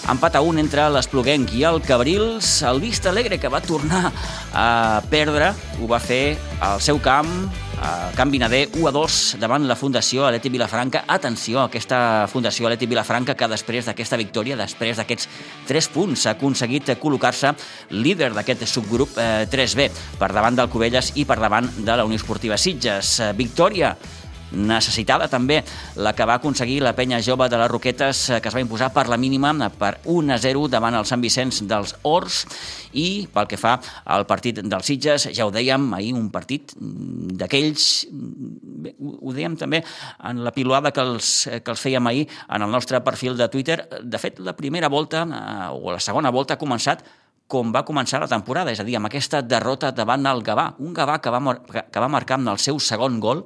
Empat 0.06 0.38
a 0.38 0.46
un 0.46 0.62
entre 0.62 0.86
l'Espluguenc 0.94 1.50
i 1.58 1.66
el 1.66 1.82
Cabrils. 1.82 2.60
El 2.62 2.78
Vista 2.86 3.10
Alegre, 3.10 3.42
que 3.42 3.50
va 3.50 3.66
tornar 3.66 4.14
a 4.54 5.02
perdre, 5.10 5.50
ho 5.82 5.90
va 5.90 5.98
fer 5.98 6.38
al 6.62 6.78
seu 6.78 7.02
camp, 7.02 7.50
a 7.82 8.12
Camp 8.16 8.32
Vinader, 8.32 8.70
1 8.78 8.88
a 8.88 8.92
2 8.94 9.16
davant 9.42 9.66
la 9.66 9.76
Fundació 9.76 10.28
Aleti 10.28 10.52
Vilafranca. 10.54 11.04
Atenció 11.10 11.60
a 11.60 11.66
aquesta 11.66 12.28
Fundació 12.30 12.70
Aleti 12.70 12.86
Vilafranca 12.86 13.34
que 13.36 13.50
després 13.50 13.90
d'aquesta 13.90 14.20
victòria, 14.22 14.58
després 14.60 15.02
d'aquests 15.02 15.28
3 15.68 15.90
punts, 15.96 16.28
ha 16.28 16.36
aconseguit 16.38 16.94
col·locar-se 17.02 17.56
líder 17.98 18.32
d'aquest 18.38 18.68
subgrup 18.70 19.18
eh, 19.18 19.48
3B 19.50 19.90
per 20.22 20.30
davant 20.32 20.62
del 20.62 20.70
Cubelles 20.70 21.14
i 21.18 21.26
per 21.26 21.40
davant 21.42 21.72
de 21.82 21.98
la 21.98 22.06
Unió 22.06 22.22
Esportiva 22.22 22.60
Sitges. 22.62 23.18
Eh, 23.20 23.32
victòria 23.34 23.96
necessitada 24.52 25.28
també 25.32 25.62
la 25.96 26.14
que 26.14 26.26
va 26.28 26.38
aconseguir 26.40 26.82
la 26.84 26.96
penya 26.98 27.22
jove 27.24 27.48
de 27.50 27.60
les 27.60 27.72
Roquetes 27.72 28.24
que 28.42 28.50
es 28.50 28.56
va 28.56 28.64
imposar 28.64 28.92
per 28.94 29.08
la 29.10 29.18
mínima 29.18 29.54
per 29.80 29.98
1 30.06 30.36
a 30.36 30.38
0 30.42 30.68
davant 30.72 30.96
el 30.96 31.08
Sant 31.08 31.22
Vicenç 31.24 31.64
dels 31.70 31.96
Ors 32.08 32.46
i 32.94 33.28
pel 33.32 33.48
que 33.48 33.60
fa 33.60 33.78
al 34.06 34.26
partit 34.28 34.60
dels 34.62 34.88
Sitges, 34.88 35.30
ja 35.36 35.46
ho 35.48 35.52
dèiem 35.54 35.94
ahir, 35.96 36.14
un 36.18 36.30
partit 36.34 36.74
d'aquells 36.76 37.88
ho 39.22 39.34
dèiem 39.34 39.56
també 39.60 39.82
en 40.28 40.44
la 40.44 40.54
piloada 40.56 40.92
que 40.92 41.04
els, 41.04 41.32
que 41.64 41.72
els 41.74 41.82
fèiem 41.82 42.08
ahir 42.12 42.28
en 42.50 42.66
el 42.66 42.72
nostre 42.72 43.00
perfil 43.06 43.38
de 43.40 43.48
Twitter. 43.52 43.80
De 44.04 44.20
fet 44.22 44.40
la 44.44 44.56
primera 44.58 44.90
volta 44.90 45.24
o 45.72 45.92
la 45.92 46.00
segona 46.04 46.32
volta 46.32 46.56
ha 46.56 46.62
començat 46.62 47.06
com 47.52 47.72
va 47.76 47.84
començar 47.84 48.22
la 48.24 48.30
temporada, 48.32 48.72
és 48.72 48.80
a 48.80 48.86
dir, 48.88 48.96
amb 48.96 49.10
aquesta 49.10 49.42
derrota 49.44 49.90
davant 49.92 50.24
el 50.30 50.40
Gavà, 50.44 50.70
un 50.80 50.94
Gavà 50.96 51.18
que 51.20 51.34
va, 51.34 51.58
que 51.68 52.04
va 52.04 52.08
marcar 52.12 52.38
amb 52.40 52.54
el 52.54 52.62
seu 52.64 52.80
segon 52.80 53.20
gol 53.20 53.44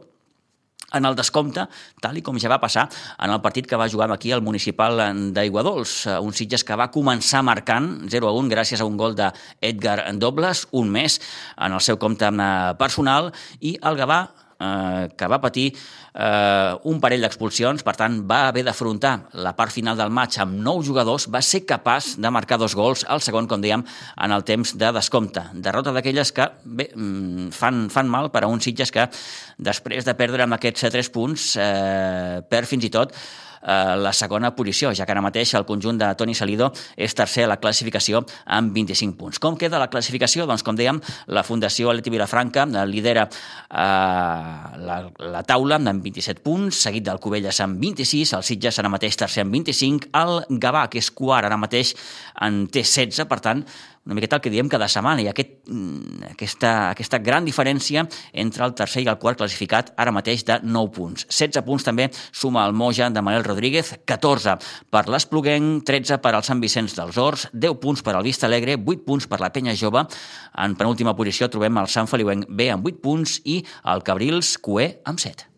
en 0.96 1.06
el 1.06 1.18
descompte, 1.18 1.68
tal 2.02 2.18
i 2.18 2.24
com 2.26 2.40
ja 2.42 2.52
va 2.52 2.60
passar 2.64 2.88
en 3.20 3.34
el 3.34 3.42
partit 3.44 3.68
que 3.68 3.80
va 3.80 3.90
jugar 3.92 4.10
aquí 4.14 4.32
al 4.32 4.44
municipal 4.46 5.02
d'Aiguadols. 5.36 5.98
Un 6.24 6.34
Sitges 6.34 6.64
que 6.64 6.78
va 6.80 6.92
començar 6.94 7.44
marcant 7.46 8.08
0 8.10 8.32
a 8.32 8.34
1 8.40 8.52
gràcies 8.54 8.82
a 8.82 8.88
un 8.88 8.98
gol 8.98 9.18
d'Edgar 9.18 10.00
Dobles, 10.22 10.68
un 10.72 10.90
mes 10.92 11.20
en 11.58 11.76
el 11.76 11.84
seu 11.84 12.00
compte 12.02 12.32
personal, 12.80 13.32
i 13.60 13.76
el 13.84 14.00
Gavà 14.00 14.24
eh, 14.60 15.08
que 15.18 15.28
va 15.32 15.40
patir 15.44 15.68
eh, 15.72 16.74
un 16.90 17.00
parell 17.04 17.26
d'expulsions, 17.26 17.84
per 17.86 17.96
tant 18.00 18.20
va 18.28 18.46
haver 18.50 18.66
d'afrontar 18.68 19.16
la 19.46 19.56
part 19.58 19.74
final 19.76 19.98
del 20.00 20.14
maig 20.14 20.38
amb 20.42 20.58
nou 20.66 20.84
jugadors, 20.86 21.28
va 21.32 21.42
ser 21.46 21.66
capaç 21.68 22.16
de 22.22 22.32
marcar 22.32 22.60
dos 22.62 22.76
gols, 22.76 23.06
el 23.10 23.24
segon, 23.26 23.50
com 23.52 23.64
dèiem, 23.64 23.86
en 23.86 24.36
el 24.36 24.46
temps 24.48 24.76
de 24.78 24.92
descompte. 24.96 25.44
Derrota 25.54 25.94
d'aquelles 25.96 26.32
que 26.36 26.50
bé, 26.64 26.90
mm, 26.96 27.50
fan, 27.56 27.88
fan 27.90 28.10
mal 28.12 28.32
per 28.32 28.44
a 28.44 28.52
uns 28.52 28.66
Sitges 28.66 28.92
que 28.92 29.10
després 29.58 30.06
de 30.06 30.16
perdre 30.18 30.44
amb 30.44 30.58
aquests 30.58 30.90
tres 30.92 31.10
punts 31.10 31.56
eh, 31.62 32.42
perd 32.50 32.68
fins 32.68 32.86
i 32.88 32.90
tot 32.90 33.14
eh, 33.66 33.96
la 33.98 34.14
segona 34.14 34.54
posició, 34.56 34.94
ja 34.96 35.06
que 35.06 35.16
ara 35.16 35.24
mateix 35.26 35.56
el 35.58 35.66
conjunt 35.66 36.00
de 36.02 36.12
Toni 36.18 36.36
Salido 36.38 36.72
és 36.96 37.16
tercer 37.18 37.46
a 37.46 37.52
la 37.52 37.60
classificació 37.62 38.22
amb 38.46 38.74
25 38.76 39.18
punts. 39.20 39.42
Com 39.42 39.58
queda 39.58 39.82
la 39.82 39.90
classificació? 39.92 40.46
Doncs, 40.46 40.64
com 40.66 40.78
dèiem, 40.78 41.02
la 41.34 41.44
Fundació 41.44 41.92
Aleti 41.92 42.14
Vilafranca 42.14 42.66
lidera 42.86 43.26
eh, 43.26 43.82
la, 44.86 45.00
la 45.20 45.44
taula 45.48 45.80
amb 45.82 46.04
27 46.06 46.44
punts, 46.46 46.84
seguit 46.88 47.06
del 47.06 47.20
Cubelles 47.24 47.60
amb 47.64 47.82
26, 47.82 48.36
el 48.38 48.46
Sitges 48.46 48.80
ara 48.80 48.92
mateix 48.92 49.18
tercer 49.20 49.46
amb 49.46 49.56
25, 49.56 50.12
el 50.22 50.60
Gavà, 50.62 50.88
que 50.92 51.02
és 51.02 51.12
quart 51.12 51.50
ara 51.50 51.60
mateix, 51.60 51.96
en 52.46 52.66
té 52.72 52.86
16, 52.86 53.26
per 53.30 53.42
tant, 53.44 53.66
una 54.06 54.16
miqueta 54.16 54.38
el 54.38 54.42
que 54.42 54.52
diem 54.54 54.70
cada 54.70 54.88
setmana, 54.92 55.24
i 55.24 55.28
aquest, 55.32 55.56
mm, 55.68 56.30
aquesta, 56.32 56.92
aquesta 56.92 57.20
gran 57.20 57.46
diferència 57.46 58.06
entre 58.34 58.66
el 58.66 58.76
tercer 58.78 59.02
i 59.02 59.08
el 59.10 59.18
quart 59.18 59.40
classificat 59.40 59.94
ara 59.98 60.12
mateix 60.12 60.46
de 60.46 60.60
9 60.62 60.92
punts. 60.92 61.26
16 61.30 61.66
punts 61.66 61.84
també 61.84 62.12
suma 62.32 62.66
el 62.68 62.74
Moja 62.74 63.10
de 63.10 63.22
Manel 63.22 63.44
Rodríguez, 63.44 63.96
14 64.06 64.58
per 64.92 65.08
l'Espluguenc, 65.10 65.84
13 65.84 66.20
per 66.20 66.36
al 66.36 66.44
Sant 66.44 66.62
Vicenç 66.62 66.96
dels 66.96 67.18
Horts, 67.18 67.50
10 67.52 67.80
punts 67.82 68.02
per 68.02 68.16
al 68.16 68.24
Vista 68.24 68.46
Alegre, 68.46 68.78
8 68.78 69.04
punts 69.06 69.28
per 69.28 69.40
la 69.40 69.52
Penya 69.52 69.76
Jove. 69.76 70.06
En 70.58 70.76
penúltima 70.76 71.16
posició 71.16 71.50
trobem 71.50 71.78
el 71.78 71.88
Sant 71.88 72.08
Feliuenc 72.08 72.46
B 72.48 72.70
amb 72.70 72.86
8 72.86 73.02
punts 73.02 73.42
i 73.44 73.64
el 73.86 74.04
Cabrils 74.04 74.58
Cué 74.60 75.02
amb 75.04 75.20
7. 75.20 75.55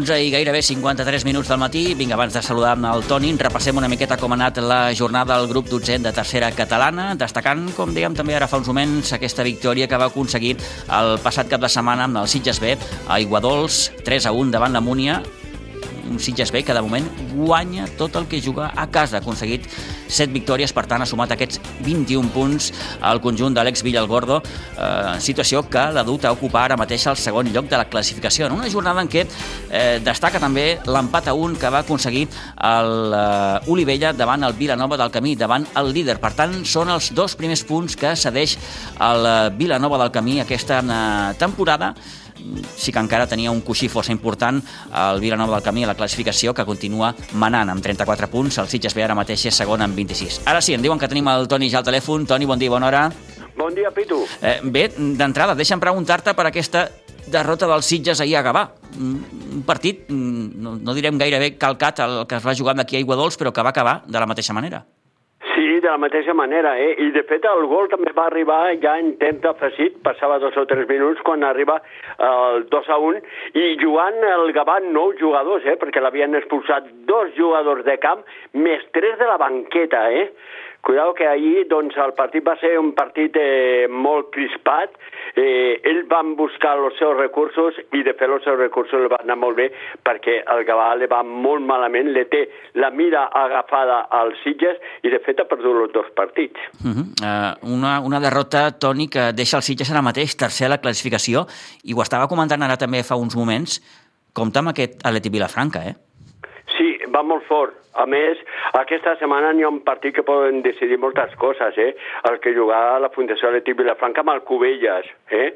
11 0.00 0.16
i 0.16 0.30
gairebé 0.32 0.62
53 0.64 1.26
minuts 1.28 1.50
del 1.50 1.58
matí. 1.60 1.82
Vinga, 1.94 2.14
abans 2.16 2.32
de 2.32 2.40
saludar 2.40 2.78
el 2.78 3.02
Toni, 3.04 3.34
repassem 3.36 3.76
una 3.76 3.88
miqueta 3.88 4.16
com 4.16 4.32
ha 4.32 4.38
anat 4.38 4.56
la 4.64 4.94
jornada 4.96 5.36
del 5.36 5.48
grup 5.50 5.68
12 5.68 5.98
de 6.00 6.12
tercera 6.16 6.48
catalana, 6.56 7.10
destacant, 7.20 7.66
com 7.76 7.92
dèiem 7.92 8.16
també 8.16 8.38
ara 8.38 8.48
fa 8.48 8.56
uns 8.56 8.70
moments, 8.72 9.12
aquesta 9.12 9.44
victòria 9.44 9.88
que 9.90 10.00
va 10.00 10.08
aconseguir 10.08 10.54
el 11.00 11.18
passat 11.20 11.52
cap 11.52 11.60
de 11.60 11.68
setmana 11.68 12.08
amb 12.08 12.22
el 12.22 12.32
Sitges 12.32 12.62
B 12.64 12.78
a 13.08 13.20
Iguadols, 13.20 13.90
3 14.06 14.30
a 14.30 14.32
1 14.32 14.56
davant 14.56 14.72
la 14.72 14.80
Múnia, 14.80 15.20
un 16.10 16.18
Sitges 16.20 16.50
B 16.52 16.62
que 16.66 16.74
de 16.74 16.82
moment 16.82 17.06
guanya 17.32 17.86
tot 17.96 18.16
el 18.16 18.26
que 18.28 18.40
juga 18.42 18.72
a 18.74 18.86
casa. 18.90 19.18
Ha 19.18 19.20
aconseguit 19.20 19.66
7 20.10 20.32
victòries, 20.34 20.74
per 20.74 20.84
tant 20.90 21.02
ha 21.02 21.08
sumat 21.08 21.32
aquests 21.36 21.60
21 21.86 22.32
punts 22.34 22.70
al 23.06 23.22
conjunt 23.22 23.54
d'Àlex 23.54 23.84
Villalgordo, 23.86 24.40
eh, 24.42 25.16
situació 25.22 25.62
que 25.70 25.86
l'ha 25.94 26.04
dut 26.04 26.26
a 26.26 26.32
ocupar 26.34 26.66
ara 26.66 26.76
mateix 26.80 27.06
el 27.06 27.16
segon 27.16 27.52
lloc 27.54 27.70
de 27.70 27.78
la 27.78 27.88
classificació. 27.88 28.46
En 28.46 28.58
una 28.58 28.70
jornada 28.70 29.02
en 29.02 29.08
què 29.08 29.24
eh, 29.24 30.00
destaca 30.04 30.40
també 30.42 30.80
l'empat 30.86 31.28
a 31.28 31.34
un 31.34 31.56
que 31.56 31.70
va 31.70 31.84
aconseguir 31.86 32.26
l'Olivella 32.60 34.10
eh, 34.10 34.18
davant 34.18 34.44
el 34.44 34.58
Vilanova 34.58 34.98
del 35.00 35.10
Camí, 35.14 35.36
davant 35.36 35.66
el 35.76 35.92
líder. 35.94 36.18
Per 36.20 36.32
tant, 36.34 36.64
són 36.64 36.90
els 36.90 37.12
dos 37.14 37.36
primers 37.38 37.62
punts 37.64 37.96
que 37.96 38.16
cedeix 38.16 38.56
el 38.98 39.26
eh, 39.26 39.36
Vilanova 39.56 40.02
del 40.02 40.10
Camí 40.10 40.40
aquesta 40.40 40.80
eh, 40.82 41.34
temporada 41.38 41.94
sí 42.76 42.92
que 42.92 42.98
encara 43.02 43.26
tenia 43.26 43.50
un 43.50 43.60
coixí 43.64 43.88
força 43.88 44.12
important 44.12 44.60
el 44.60 45.20
Vilanova 45.20 45.56
del 45.58 45.64
Camí 45.64 45.84
a 45.84 45.90
la 45.92 45.96
classificació 45.98 46.54
que 46.54 46.64
continua 46.64 47.14
manant 47.32 47.70
amb 47.70 47.82
34 47.82 48.30
punts. 48.30 48.58
El 48.58 48.68
Sitges 48.68 48.94
B 48.94 49.04
ara 49.04 49.16
mateix 49.18 49.46
és 49.50 49.60
segon 49.62 49.82
amb 49.82 49.96
26 49.96 50.42
ara 50.46 50.60
sí, 50.60 50.74
em 50.74 50.82
diuen 50.82 50.98
que 50.98 51.08
tenim 51.08 51.28
el 51.32 51.48
Toni 51.48 51.70
ja 51.70 51.80
al 51.80 51.86
telèfon. 51.86 52.26
Toni, 52.26 52.46
bon 52.46 52.58
dia, 52.58 52.70
bona 52.70 52.88
hora. 52.88 53.04
Bon 53.56 53.74
dia, 53.74 53.90
Pitu. 53.90 54.22
Eh, 54.40 54.58
Bé, 54.64 54.88
d'entrada, 54.96 55.54
deixa'm 55.54 55.80
preguntar-te 55.82 56.34
per 56.34 56.46
aquesta 56.48 56.88
derrota 57.30 57.68
del 57.70 57.82
Sitges 57.86 58.20
ahir 58.20 58.36
a 58.38 58.42
Gavà. 58.42 58.64
Un 58.98 59.62
partit, 59.66 60.06
mm, 60.08 60.62
no, 60.62 60.76
no 60.76 60.94
direm 60.94 61.18
gairebé 61.18 61.56
calcat 61.58 62.00
el 62.06 62.24
que 62.26 62.40
es 62.40 62.46
va 62.46 62.56
jugar 62.56 62.74
d'aquí 62.74 62.96
a 62.96 63.04
Iguadols 63.04 63.38
però 63.38 63.52
que 63.52 63.62
va 63.62 63.70
acabar 63.70 64.02
de 64.06 64.18
la 64.18 64.26
mateixa 64.26 64.56
manera 64.56 64.84
de 65.80 65.88
la 65.88 65.98
mateixa 65.98 66.34
manera, 66.34 66.76
eh? 66.78 66.94
I 67.02 67.10
de 67.14 67.22
fet 67.28 67.44
el 67.48 67.66
gol 67.70 67.88
també 67.92 68.12
va 68.16 68.26
arribar 68.28 68.60
ja 68.82 68.96
en 69.00 69.14
temps 69.20 69.46
afegit, 69.50 69.98
passava 70.04 70.38
dos 70.42 70.56
o 70.60 70.64
tres 70.70 70.88
minuts 70.88 71.22
quan 71.26 71.44
arriba 71.44 71.80
el 72.30 72.66
2 72.72 72.90
a 72.90 72.98
1, 73.10 73.22
i 73.60 73.76
jugant 73.82 74.20
el 74.32 74.52
Gavà 74.56 74.78
nou 74.86 75.14
jugadors, 75.20 75.66
eh? 75.66 75.76
Perquè 75.80 76.02
l'havien 76.02 76.36
expulsat 76.38 76.88
dos 77.10 77.34
jugadors 77.38 77.84
de 77.88 77.96
camp 78.02 78.24
més 78.54 78.84
tres 78.96 79.18
de 79.20 79.28
la 79.30 79.38
banqueta, 79.40 80.06
eh? 80.12 80.28
Cuidado 80.80 81.14
que 81.14 81.26
ahir 81.26 81.66
doncs, 81.68 81.96
el 82.00 82.14
partit 82.16 82.46
va 82.46 82.56
ser 82.60 82.72
un 82.80 82.94
partit 82.96 83.36
eh, 83.36 83.86
molt 83.90 84.30
crispat, 84.32 84.96
eh, 85.36 85.76
ells 85.84 86.08
van 86.08 86.32
buscar 86.38 86.76
els 86.80 86.96
seus 86.98 87.16
recursos 87.18 87.76
i 87.92 88.02
de 88.06 88.14
fet 88.16 88.32
els 88.32 88.44
seus 88.46 88.58
recursos 88.58 89.02
li 89.02 89.10
van 89.12 89.26
anar 89.26 89.36
molt 89.42 89.58
bé 89.60 89.68
perquè 90.06 90.40
el 90.54 90.64
Gavà 90.68 90.88
li 90.96 91.08
va 91.10 91.20
molt 91.22 91.66
malament, 91.68 92.10
li 92.14 92.24
té 92.32 92.46
la 92.80 92.90
mira 92.90 93.26
agafada 93.42 94.02
als 94.22 94.40
Sitges 94.44 94.80
i 95.04 95.12
de 95.12 95.20
fet 95.26 95.40
ha 95.40 95.48
perdut 95.50 95.84
els 95.84 95.92
dos 95.92 96.10
partits. 96.16 96.58
Uh 96.80 96.90
-huh. 96.90 97.06
uh, 97.20 97.72
una, 97.76 98.00
una 98.00 98.20
derrota, 98.20 98.70
Toni, 98.72 99.08
que 99.08 99.32
deixa 99.32 99.58
els 99.58 99.66
Sitges 99.66 99.90
ara 99.90 100.02
mateix 100.02 100.36
tercer 100.36 100.66
a 100.66 100.70
la 100.70 100.80
classificació 100.80 101.46
i 101.84 101.94
ho 101.94 102.02
estava 102.02 102.28
comentant 102.28 102.62
ara 102.62 102.76
també 102.76 103.02
fa 103.02 103.16
uns 103.16 103.36
moments, 103.36 103.80
compta 104.32 104.60
amb 104.60 104.70
aquest 104.70 105.04
Atleti 105.04 105.28
Vilafranca, 105.28 105.80
eh? 105.84 106.09
Va 107.20 107.26
molt 107.28 107.44
fort. 107.44 107.74
A 108.00 108.06
més, 108.08 108.38
aquesta 108.78 109.12
setmana 109.20 109.50
n'hi 109.52 109.64
ha 109.66 109.68
un 109.68 109.82
partit 109.84 110.14
que 110.16 110.22
poden 110.24 110.62
decidir 110.64 110.96
moltes 111.02 111.34
coses, 111.42 111.76
eh? 111.76 111.90
El 112.30 112.38
que 112.40 112.54
jugarà 112.56 112.94
a 112.94 113.02
la 113.04 113.10
Fundació 113.12 113.50
Atlètic 113.50 113.76
Vilafranca 113.76 114.22
amb 114.24 114.32
el 114.32 114.40
Cubelles, 114.48 115.10
eh? 115.28 115.50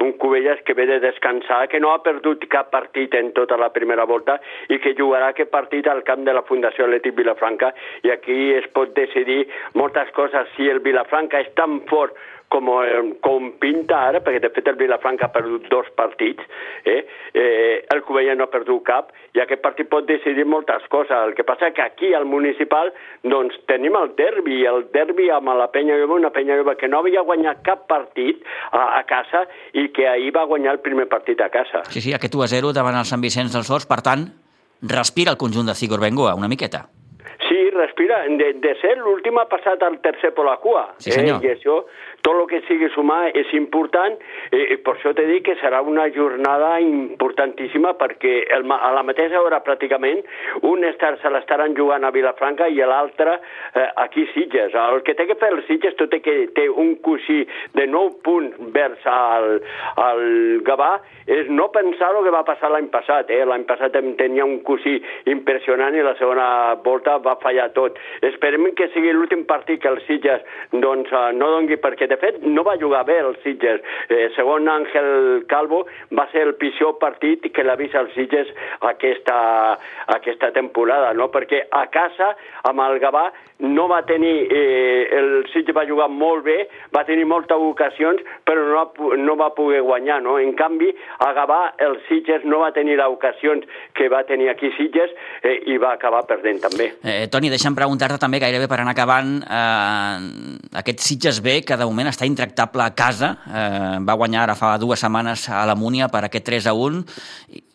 Un 0.00 0.14
Cubelles 0.22 0.62
que 0.64 0.72
ve 0.78 0.86
de 0.88 1.00
descansar, 1.04 1.66
que 1.68 1.82
no 1.84 1.92
ha 1.92 2.00
perdut 2.06 2.46
cap 2.48 2.70
partit 2.72 3.12
en 3.18 3.32
tota 3.36 3.58
la 3.60 3.68
primera 3.74 4.06
volta 4.08 4.38
i 4.72 4.78
que 4.80 4.94
jugarà 4.96 5.34
aquest 5.34 5.52
partit 5.52 5.90
al 5.90 6.00
camp 6.06 6.24
de 6.24 6.32
la 6.32 6.46
Fundació 6.48 6.88
Atlètic 6.88 7.18
Vilafranca 7.18 7.74
i 8.06 8.14
aquí 8.14 8.38
es 8.56 8.70
pot 8.72 8.96
decidir 8.96 9.42
moltes 9.74 10.16
coses. 10.16 10.48
Si 10.56 10.70
el 10.72 10.80
Vilafranca 10.80 11.44
és 11.44 11.52
tan 11.58 11.82
fort 11.92 12.16
com, 12.52 12.68
eh, 12.84 13.00
com 13.24 13.50
pinta 13.60 13.98
ara, 14.10 14.20
perquè 14.24 14.42
de 14.44 14.50
fet 14.52 14.68
el 14.68 14.76
Vilafranca 14.80 15.28
ha 15.28 15.32
perdut 15.32 15.68
dos 15.72 15.88
partits, 15.96 16.44
eh? 16.84 17.00
Eh, 17.32 17.84
el 17.94 18.02
Covella 18.04 18.36
no 18.36 18.44
ha 18.44 18.52
perdut 18.52 18.84
cap, 18.84 19.12
i 19.32 19.40
aquest 19.40 19.62
partit 19.64 19.88
pot 19.88 20.06
decidir 20.08 20.44
moltes 20.44 20.84
coses. 20.92 21.14
El 21.16 21.34
que 21.38 21.46
passa 21.48 21.72
que 21.72 21.82
aquí 21.82 22.12
al 22.14 22.28
municipal 22.28 22.92
doncs, 23.24 23.56
tenim 23.70 23.96
el 23.96 24.12
derbi, 24.18 24.62
el 24.68 24.86
derbi 24.92 25.30
amb 25.32 25.54
la 25.56 25.70
Penya 25.72 25.96
Lloba, 25.96 26.20
una 26.20 26.32
Penya 26.34 26.58
Lloba 26.60 26.76
que 26.76 26.90
no 26.92 27.00
havia 27.00 27.24
guanyat 27.24 27.64
cap 27.64 27.86
partit 27.88 28.44
a, 28.70 28.98
a 29.00 29.02
casa 29.08 29.46
i 29.72 29.88
que 29.96 30.08
ahir 30.08 30.34
va 30.36 30.44
guanyar 30.48 30.76
el 30.76 30.84
primer 30.84 31.08
partit 31.08 31.40
a 31.40 31.48
casa. 31.52 31.86
Sí, 31.88 32.04
sí, 32.04 32.12
aquest 32.12 32.36
1-0 32.36 32.74
davant 32.76 32.98
el 32.98 33.08
Sant 33.08 33.24
Vicenç 33.24 33.54
dels 33.56 33.70
Horts, 33.72 33.88
per 33.88 34.02
tant, 34.04 34.28
respira 34.82 35.32
el 35.32 35.40
conjunt 35.40 35.70
de 35.70 35.78
Cigor 35.78 36.02
Bengoa 36.02 36.34
una 36.36 36.50
miqueta. 36.50 36.88
Sí, 37.48 37.70
respira. 37.70 38.22
De, 38.28 38.52
de 38.64 38.72
ser 38.80 38.94
l'últim 39.00 39.36
ha 39.40 39.44
passat 39.50 39.82
al 39.84 39.98
tercer 40.04 40.30
per 40.36 40.44
la 40.46 40.56
cua. 40.62 40.86
Sí, 41.02 41.12
senyor. 41.12 41.42
Eh? 41.42 41.50
I 41.50 41.54
això, 41.56 41.82
tot 42.22 42.38
el 42.38 42.46
que 42.50 42.60
sigui 42.68 42.88
sumar 42.94 43.32
és 43.34 43.50
important. 43.58 44.18
Eh, 44.54 44.78
per 44.84 44.94
això 44.94 45.12
t'he 45.16 45.26
dit 45.28 45.44
que 45.46 45.56
serà 45.60 45.82
una 45.82 46.06
jornada 46.14 46.76
importantíssima 46.82 47.94
perquè 47.98 48.34
el, 48.54 48.66
a 48.70 48.92
la 48.94 49.02
mateixa 49.06 49.40
hora 49.42 49.62
pràcticament 49.66 50.22
un 50.68 50.86
estar, 50.86 51.16
se 51.22 51.30
l'estaran 51.34 51.74
jugant 51.78 52.06
a 52.06 52.12
Vilafranca 52.14 52.68
i 52.70 52.78
l'altre 52.78 53.38
eh, 53.38 53.88
aquí 54.04 54.26
Sitges. 54.34 54.74
El 54.74 55.02
que 55.06 55.16
té 55.18 55.26
que 55.26 55.38
fer 55.40 55.50
el 55.52 55.64
Sitges 55.66 55.98
tot 55.98 56.14
i 56.14 56.22
que 56.22 56.36
té 56.54 56.68
un 56.70 56.94
cosí 57.02 57.42
de 57.74 57.88
9 57.90 58.22
punts 58.22 58.70
vers 58.74 59.02
al, 59.10 59.58
al 59.98 60.22
Gavà 60.66 60.92
és 61.26 61.50
no 61.50 61.68
pensar 61.74 62.12
el 62.14 62.22
que 62.26 62.34
va 62.34 62.44
passar 62.46 62.70
l'any 62.70 62.88
passat. 62.94 63.30
Eh? 63.34 63.42
L'any 63.48 63.66
passat 63.66 63.98
tenia 64.18 64.46
un 64.46 64.60
cosí 64.66 64.94
impressionant 65.30 65.94
i 65.98 66.06
la 66.06 66.14
segona 66.20 66.46
volta 66.84 67.18
va 67.22 67.34
fallar 67.42 67.70
tot. 67.74 67.98
Esperem 68.22 68.70
que 68.78 68.88
sigui 68.94 69.10
l'últim 69.14 69.42
partit 69.48 69.82
que 69.82 69.90
el 69.90 70.00
Sitges 70.06 70.46
doncs, 70.72 71.10
eh, 71.10 71.32
no 71.34 71.50
dongui, 71.56 71.80
perquè 71.82 72.11
de 72.12 72.18
fet 72.20 72.42
no 72.44 72.64
va 72.66 72.76
jugar 72.80 73.04
bé 73.08 73.18
el 73.22 73.36
Sitges. 73.42 73.80
Eh, 74.12 74.28
segon 74.36 74.68
Àngel 74.68 75.46
Calvo 75.50 75.84
va 76.18 76.28
ser 76.32 76.44
el 76.48 76.54
pitjor 76.60 76.98
partit 77.02 77.48
que 77.54 77.64
l'ha 77.64 77.78
vist 77.80 77.96
el 77.98 78.10
Sitges 78.16 78.50
aquesta, 78.92 79.38
aquesta 80.18 80.52
temporada, 80.56 81.12
no? 81.16 81.30
perquè 81.32 81.64
a 81.70 81.86
casa, 81.92 82.34
amb 82.68 82.84
el 82.84 83.00
Gavà, 83.02 83.28
no 83.62 83.86
va 83.88 84.02
tenir, 84.06 84.48
eh, 84.50 85.08
el 85.18 85.46
Sitges 85.52 85.76
va 85.76 85.86
jugar 85.86 86.08
molt 86.10 86.44
bé, 86.44 86.58
va 86.94 87.04
tenir 87.06 87.24
moltes 87.30 87.56
ocasions, 87.56 88.22
però 88.46 88.64
no, 88.66 88.74
va, 88.74 89.16
no 89.22 89.36
va 89.38 89.52
poder 89.54 89.82
guanyar, 89.86 90.20
no? 90.24 90.38
En 90.42 90.54
canvi, 90.58 90.90
a 91.22 91.30
Gavà 91.36 91.60
el 91.82 91.98
Sitges 92.08 92.44
no 92.44 92.62
va 92.64 92.72
tenir 92.74 92.98
les 92.98 93.14
ocasions 93.14 93.66
que 93.94 94.08
va 94.12 94.24
tenir 94.28 94.50
aquí 94.50 94.72
Sitges 94.76 95.14
eh, 95.42 95.60
i 95.70 95.78
va 95.78 95.94
acabar 95.94 96.24
perdent 96.26 96.62
també. 96.64 96.90
Eh, 97.06 97.28
Toni, 97.30 97.52
deixa'm 97.52 97.78
preguntar-te 97.78 98.18
també 98.22 98.42
gairebé 98.42 98.68
per 98.70 98.80
anar 98.82 98.96
acabant 98.96 99.34
eh, 99.46 100.78
aquest 100.82 101.04
Sitges 101.06 101.42
B, 101.44 101.60
que 101.66 101.78
de 101.78 101.88
moment 101.88 102.10
està 102.10 102.26
intractable 102.26 102.82
a 102.84 102.92
casa, 102.98 103.34
eh, 103.46 103.98
va 104.02 104.18
guanyar 104.18 104.46
ara 104.46 104.58
fa 104.58 104.74
dues 104.82 105.02
setmanes 105.02 105.48
a 105.50 105.64
la 105.68 105.78
Múnia 105.78 106.10
per 106.10 106.26
aquest 106.26 106.50
3 106.50 106.70
a 106.70 106.74
1, 106.74 107.04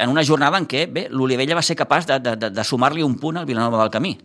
en 0.04 0.10
una 0.12 0.23
jornada 0.28 0.60
en 0.60 0.67
què 0.67 0.86
bé, 0.91 1.08
l'Olivella 1.12 1.56
va 1.56 1.63
ser 1.65 1.80
capaç 1.80 2.08
de, 2.10 2.19
de, 2.19 2.52
de 2.52 2.63
sumar-li 2.67 3.06
un 3.06 3.15
punt 3.21 3.39
al 3.39 3.47
Vilanova 3.47 3.86
del 3.86 3.93
Camí. 3.93 4.17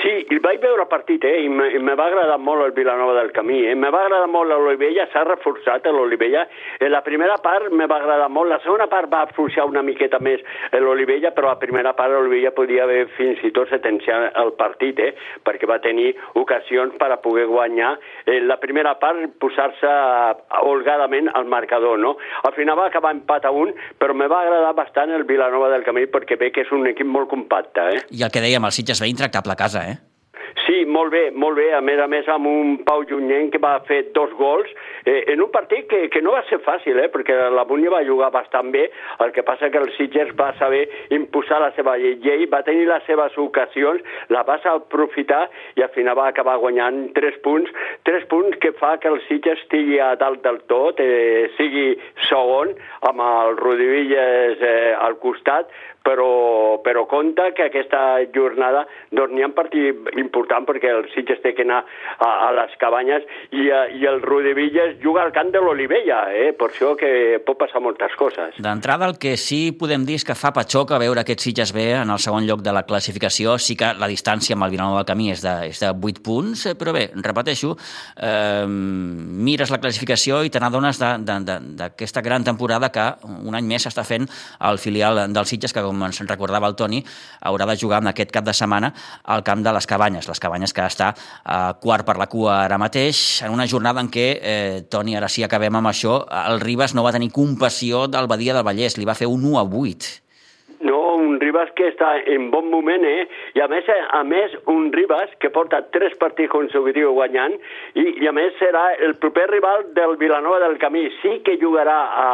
Sí, 0.00 0.12
i 0.30 0.39
vaig 0.50 0.62
veure 0.62 0.82
el 0.82 0.90
partit, 0.90 1.24
eh, 1.24 1.44
i 1.44 1.48
me, 1.48 1.94
va 1.98 2.08
agradar 2.10 2.38
molt 2.42 2.64
el 2.64 2.72
Vilanova 2.74 3.14
del 3.18 3.30
Camí, 3.34 3.60
eh, 3.68 3.76
me 3.78 3.90
va 3.94 4.02
agradar 4.04 4.26
molt 4.30 4.50
l'Olivella, 4.50 5.06
s'ha 5.12 5.22
reforçat 5.28 5.86
l'Olivella, 5.86 6.46
eh, 6.80 6.88
la 6.90 7.02
primera 7.06 7.36
part 7.42 7.70
me 7.70 7.86
va 7.86 8.00
agradar 8.00 8.28
molt, 8.32 8.50
la 8.50 8.58
segona 8.64 8.88
part 8.90 9.10
va 9.12 9.22
forçar 9.36 9.66
una 9.68 9.82
miqueta 9.86 10.18
més 10.18 10.42
l'Olivella, 10.72 11.30
però 11.36 11.52
la 11.52 11.60
primera 11.62 11.92
part 11.94 12.10
l'Olivella 12.10 12.50
podia 12.56 12.84
haver 12.84 13.04
fins 13.16 13.42
i 13.46 13.52
tot 13.54 13.70
sentenciat 13.70 14.34
el 14.42 14.52
partit, 14.58 14.98
eh, 14.98 15.12
perquè 15.46 15.70
va 15.70 15.78
tenir 15.84 16.14
ocasions 16.40 16.98
per 16.98 17.12
a 17.14 17.20
poder 17.22 17.46
guanyar, 17.50 17.94
eh, 18.26 18.40
la 18.40 18.58
primera 18.58 18.96
part 18.98 19.38
posar-se 19.38 19.94
holgadament 20.66 21.30
al 21.34 21.46
marcador, 21.46 21.98
no? 21.98 22.16
Al 22.42 22.56
final 22.58 22.78
va 22.78 22.88
acabar 22.90 23.14
empat 23.14 23.46
a 23.46 23.54
un, 23.54 23.74
però 23.98 24.16
me 24.16 24.26
va 24.26 24.42
agradar 24.42 24.74
bastant 24.74 25.14
el 25.14 25.28
Vilanova 25.28 25.70
del 25.70 25.86
Camí 25.86 26.08
perquè 26.10 26.38
ve 26.40 26.50
que 26.50 26.66
és 26.66 26.74
un 26.74 26.88
equip 26.90 27.06
molt 27.06 27.30
compacte, 27.30 27.86
eh? 27.94 28.06
I 28.10 28.24
el 28.26 28.34
que 28.34 28.42
dèiem, 28.42 28.64
el 28.64 28.74
Sitges 28.74 29.02
ve 29.02 29.10
intractable 29.12 29.54
a 29.54 29.60
casa, 29.60 29.86
eh? 29.86 29.98
Sí, 30.66 30.84
molt 30.86 31.12
bé, 31.12 31.30
molt 31.30 31.56
bé. 31.58 31.70
A 31.74 31.80
més 31.84 32.00
a 32.00 32.06
més, 32.10 32.28
amb 32.28 32.46
un 32.50 32.76
Pau 32.86 33.04
Junyent 33.08 33.50
que 33.52 33.60
va 33.62 33.76
fer 33.88 34.00
dos 34.16 34.32
gols 34.38 34.70
eh, 35.04 35.24
en 35.32 35.42
un 35.42 35.50
partit 35.54 35.86
que, 35.90 36.02
que 36.12 36.22
no 36.22 36.34
va 36.34 36.42
ser 36.48 36.60
fàcil, 36.64 36.98
eh, 36.98 37.08
perquè 37.12 37.36
la 37.54 37.64
Múnia 37.68 37.92
va 37.94 38.02
jugar 38.06 38.30
bastant 38.34 38.72
bé. 38.74 38.88
El 39.24 39.32
que 39.36 39.44
passa 39.46 39.70
que 39.70 39.80
el 39.80 39.90
Sitges 39.96 40.34
va 40.38 40.50
saber 40.58 40.82
imposar 41.14 41.60
la 41.62 41.70
seva 41.76 41.96
llei, 42.00 42.46
va 42.50 42.62
tenir 42.66 42.88
les 42.88 43.06
seves 43.08 43.36
ocasions, 43.38 44.02
la 44.28 44.44
va 44.48 44.58
aprofitar 44.70 45.46
i 45.78 45.84
al 45.86 45.92
final 45.94 46.18
va 46.18 46.28
acabar 46.30 46.58
guanyant 46.62 47.10
tres 47.16 47.38
punts. 47.44 47.70
Tres 48.06 48.26
punts 48.30 48.58
que 48.60 48.74
fa 48.78 48.96
que 49.00 49.08
el 49.10 49.20
Sitges 49.28 49.60
estigui 49.60 50.00
a 50.00 50.14
dalt 50.20 50.42
del 50.44 50.60
tot, 50.70 51.00
eh, 51.00 51.50
sigui 51.56 51.94
segon, 52.28 52.74
amb 53.08 53.22
el 53.24 53.56
Rodivilles 53.60 54.60
eh, 54.60 54.94
al 54.98 55.18
costat, 55.22 55.70
però, 56.04 56.80
però 56.84 57.04
compte 57.10 57.50
que 57.56 57.68
aquesta 57.68 58.20
jornada 58.34 58.86
doncs, 59.10 59.34
n'hi 59.34 59.44
ha 59.44 59.50
un 59.50 59.56
partit 59.56 60.10
important 60.20 60.66
perquè 60.68 60.92
el 60.94 61.08
Sitges 61.14 61.42
té 61.44 61.52
que 61.56 61.66
anar 61.66 61.82
a, 61.82 62.30
a 62.48 62.50
les 62.56 62.74
cabanyes 62.80 63.26
i, 63.50 63.68
a, 63.70 63.84
i 63.92 64.06
el 64.08 64.22
Rodevilles 64.24 64.96
juga 65.02 65.24
al 65.24 65.34
camp 65.36 65.52
de 65.52 65.62
l'Olivella, 65.62 66.22
eh? 66.32 66.50
per 66.56 66.70
això 66.70 66.94
que 66.98 67.40
pot 67.46 67.58
passar 67.60 67.82
moltes 67.84 68.14
coses. 68.18 68.56
D'entrada, 68.62 69.08
el 69.10 69.18
que 69.20 69.36
sí 69.40 69.70
podem 69.76 70.06
dir 70.08 70.18
és 70.20 70.26
que 70.26 70.38
fa 70.38 70.52
patxoca 70.56 70.98
veure 71.00 71.22
aquest 71.22 71.44
Sitges 71.44 71.74
B 71.76 71.90
en 71.98 72.12
el 72.12 72.22
segon 72.22 72.46
lloc 72.48 72.64
de 72.64 72.74
la 72.74 72.84
classificació. 72.88 73.58
Sí 73.60 73.76
que 73.78 73.92
la 73.98 74.08
distància 74.10 74.56
amb 74.56 74.66
el 74.66 74.74
Vilanova 74.74 75.02
del 75.02 75.08
Camí 75.10 75.30
és 75.34 75.44
de, 75.44 75.54
és 75.70 75.82
de 75.82 75.92
8 75.92 76.24
punts, 76.24 76.66
eh, 76.70 76.74
però 76.78 76.94
bé, 76.96 77.06
repeteixo, 77.14 77.74
eh, 78.16 78.66
mires 78.66 79.72
la 79.72 79.80
classificació 79.82 80.42
i 80.44 80.52
te 80.52 80.62
n'adones 80.62 81.00
d'aquesta 81.00 82.24
gran 82.24 82.44
temporada 82.46 82.90
que 82.92 83.06
un 83.44 83.56
any 83.56 83.68
més 83.68 83.86
està 83.88 84.04
fent 84.06 84.26
el 84.70 84.80
filial 84.82 85.22
del 85.32 85.48
Sitges, 85.48 85.74
que 85.74 85.84
com 85.90 86.06
ens 86.06 86.22
recordava 86.28 86.70
el 86.70 86.78
Toni, 86.78 87.02
haurà 87.50 87.66
de 87.70 87.76
jugar 87.80 88.00
en 88.04 88.12
aquest 88.12 88.32
cap 88.34 88.46
de 88.46 88.54
setmana 88.56 88.92
al 89.34 89.44
camp 89.46 89.64
de 89.66 89.74
les 89.74 89.88
Cabanyes, 89.90 90.30
les 90.30 90.42
Cabanyes 90.42 90.74
que 90.76 90.86
està 90.86 91.12
eh, 91.12 91.58
quart 91.82 92.06
per 92.06 92.16
la 92.20 92.30
cua 92.30 92.62
ara 92.64 92.78
mateix, 92.80 93.42
en 93.46 93.54
una 93.56 93.66
jornada 93.70 94.02
en 94.04 94.10
què, 94.12 94.28
eh, 94.38 94.80
Toni, 94.90 95.18
ara 95.18 95.28
sí 95.28 95.44
acabem 95.46 95.80
amb 95.80 95.90
això, 95.90 96.22
el 96.46 96.62
Ribas 96.62 96.94
no 96.94 97.06
va 97.06 97.14
tenir 97.16 97.32
compassió 97.34 98.06
del 98.10 98.30
Badia 98.30 98.56
del 98.56 98.66
Vallès, 98.66 98.98
li 98.98 99.08
va 99.08 99.18
fer 99.18 99.30
un 99.30 99.44
1 99.52 99.58
a 99.58 99.66
8. 99.66 100.29
Ribas 101.60 101.74
que 101.76 101.88
està 101.90 102.16
en 102.24 102.50
bon 102.50 102.70
moment, 102.70 103.02
eh? 103.04 103.26
I 103.54 103.60
a 103.60 103.66
més, 103.68 103.84
a 103.88 104.22
més 104.24 104.52
un 104.70 104.90
Ribas 104.92 105.30
que 105.40 105.50
porta 105.52 105.82
tres 105.92 106.14
partits 106.18 106.50
consecutius 106.50 107.12
guanyant 107.12 107.56
i, 107.94 108.22
i 108.22 108.28
a 108.28 108.32
més 108.32 108.54
serà 108.58 108.94
el 109.04 109.16
proper 109.20 109.46
rival 109.50 109.84
del 109.94 110.16
Vilanova 110.16 110.60
del 110.62 110.78
Camí. 110.80 111.08
Sí 111.20 111.40
que 111.44 111.58
jugarà 111.60 111.96
a, 112.22 112.28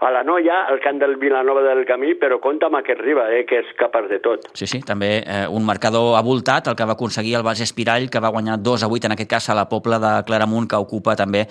a 0.00 0.10
la 0.10 0.24
Noia, 0.26 0.64
al 0.70 0.80
camp 0.82 0.98
del 0.98 1.16
Vilanova 1.22 1.62
del 1.62 1.84
Camí, 1.86 2.14
però 2.18 2.40
compta 2.42 2.66
amb 2.66 2.80
aquest 2.80 3.02
Ribas, 3.04 3.30
eh, 3.30 3.44
que 3.46 3.60
és 3.62 3.70
capaç 3.78 4.08
de 4.10 4.18
tot. 4.24 4.48
Sí, 4.54 4.66
sí, 4.66 4.82
també 4.86 5.12
eh, 5.22 5.44
un 5.46 5.64
marcador 5.66 6.16
avoltat, 6.18 6.72
el 6.72 6.78
que 6.78 6.88
va 6.88 6.98
aconseguir 6.98 7.36
el 7.38 7.46
Bas 7.46 7.62
Espirall, 7.62 8.10
que 8.10 8.22
va 8.22 8.32
guanyar 8.34 8.58
2 8.58 8.86
a 8.86 8.90
8, 8.90 9.10
en 9.10 9.16
aquest 9.16 9.30
cas 9.30 9.48
a 9.50 9.58
la 9.58 9.68
Pobla 9.70 10.00
de 10.02 10.14
Claramunt, 10.26 10.66
que 10.70 10.82
ocupa 10.82 11.14
també 11.14 11.44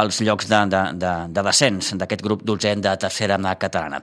els 0.00 0.22
llocs 0.24 0.48
de, 0.48 0.62
de, 0.72 0.82
de, 1.04 1.12
de 1.28 1.46
descens 1.50 1.92
d'aquest 2.00 2.24
grup 2.24 2.46
dotzent 2.48 2.80
de 2.84 2.96
tercera 2.96 3.36
catalana. 3.60 4.00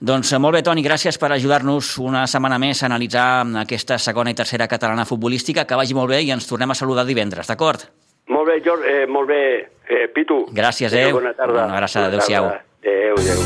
Doncs 0.00 0.34
molt 0.42 0.58
bé, 0.58 0.64
Toni, 0.66 0.84
gràcies 0.84 1.16
per 1.20 1.32
ajudar-nos 1.32 1.94
una 2.10 2.26
setmana 2.26 2.58
més 2.58 2.82
a 2.82 2.88
analitzar 2.90 3.46
aquesta 3.62 3.98
segona 4.02 4.34
i 4.34 4.36
tercera 4.38 4.68
catalana 4.68 5.06
futbolística. 5.08 5.64
Que 5.66 5.78
vagi 5.78 5.96
molt 5.96 6.10
bé 6.10 6.20
i 6.26 6.32
ens 6.34 6.48
tornem 6.50 6.70
a 6.70 6.78
saludar 6.78 7.06
divendres, 7.08 7.48
d'acord? 7.48 7.86
Molt 8.30 8.46
bé, 8.46 8.60
George, 8.62 8.86
eh, 8.86 9.06
molt 9.06 9.28
bé, 9.28 9.42
eh, 9.88 10.06
Pitu. 10.14 10.44
Gràcies, 10.54 10.92
eh? 10.92 11.10
Bona 11.12 11.34
tarda. 11.34 11.64
Una 11.66 11.76
abraçada, 11.78 12.06
adéu-siau. 12.06 12.50
Adéu, 12.82 13.14
adéu. 13.18 13.40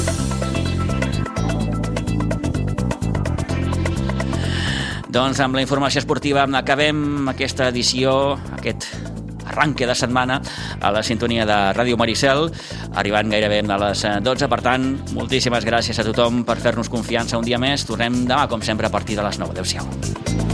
Doncs 5.15 5.39
amb 5.39 5.55
la 5.55 5.63
informació 5.63 6.01
esportiva 6.03 6.43
acabem 6.59 7.29
aquesta 7.31 7.69
edició, 7.71 8.35
aquest 8.57 9.14
arranque 9.47 9.87
de 9.87 9.95
setmana 9.95 10.41
a 10.81 10.93
la 10.95 11.03
sintonia 11.03 11.47
de 11.47 11.59
Ràdio 11.77 11.99
Maricel, 12.01 12.49
arribant 12.95 13.31
gairebé 13.31 13.63
a 13.69 13.81
les 13.89 14.07
12. 14.25 14.49
Per 14.49 14.61
tant, 14.65 14.91
moltíssimes 15.15 15.65
gràcies 15.65 15.99
a 15.99 16.07
tothom 16.07 16.45
per 16.45 16.59
fer-nos 16.63 16.93
confiança 16.93 17.39
un 17.39 17.47
dia 17.47 17.59
més. 17.59 17.87
Tornem 17.87 18.25
demà, 18.25 18.49
com 18.49 18.63
sempre, 18.63 18.89
a 18.89 18.95
partir 18.95 19.17
de 19.17 19.27
les 19.27 19.41
9. 19.41 19.55
Adéu-siau. 19.55 20.54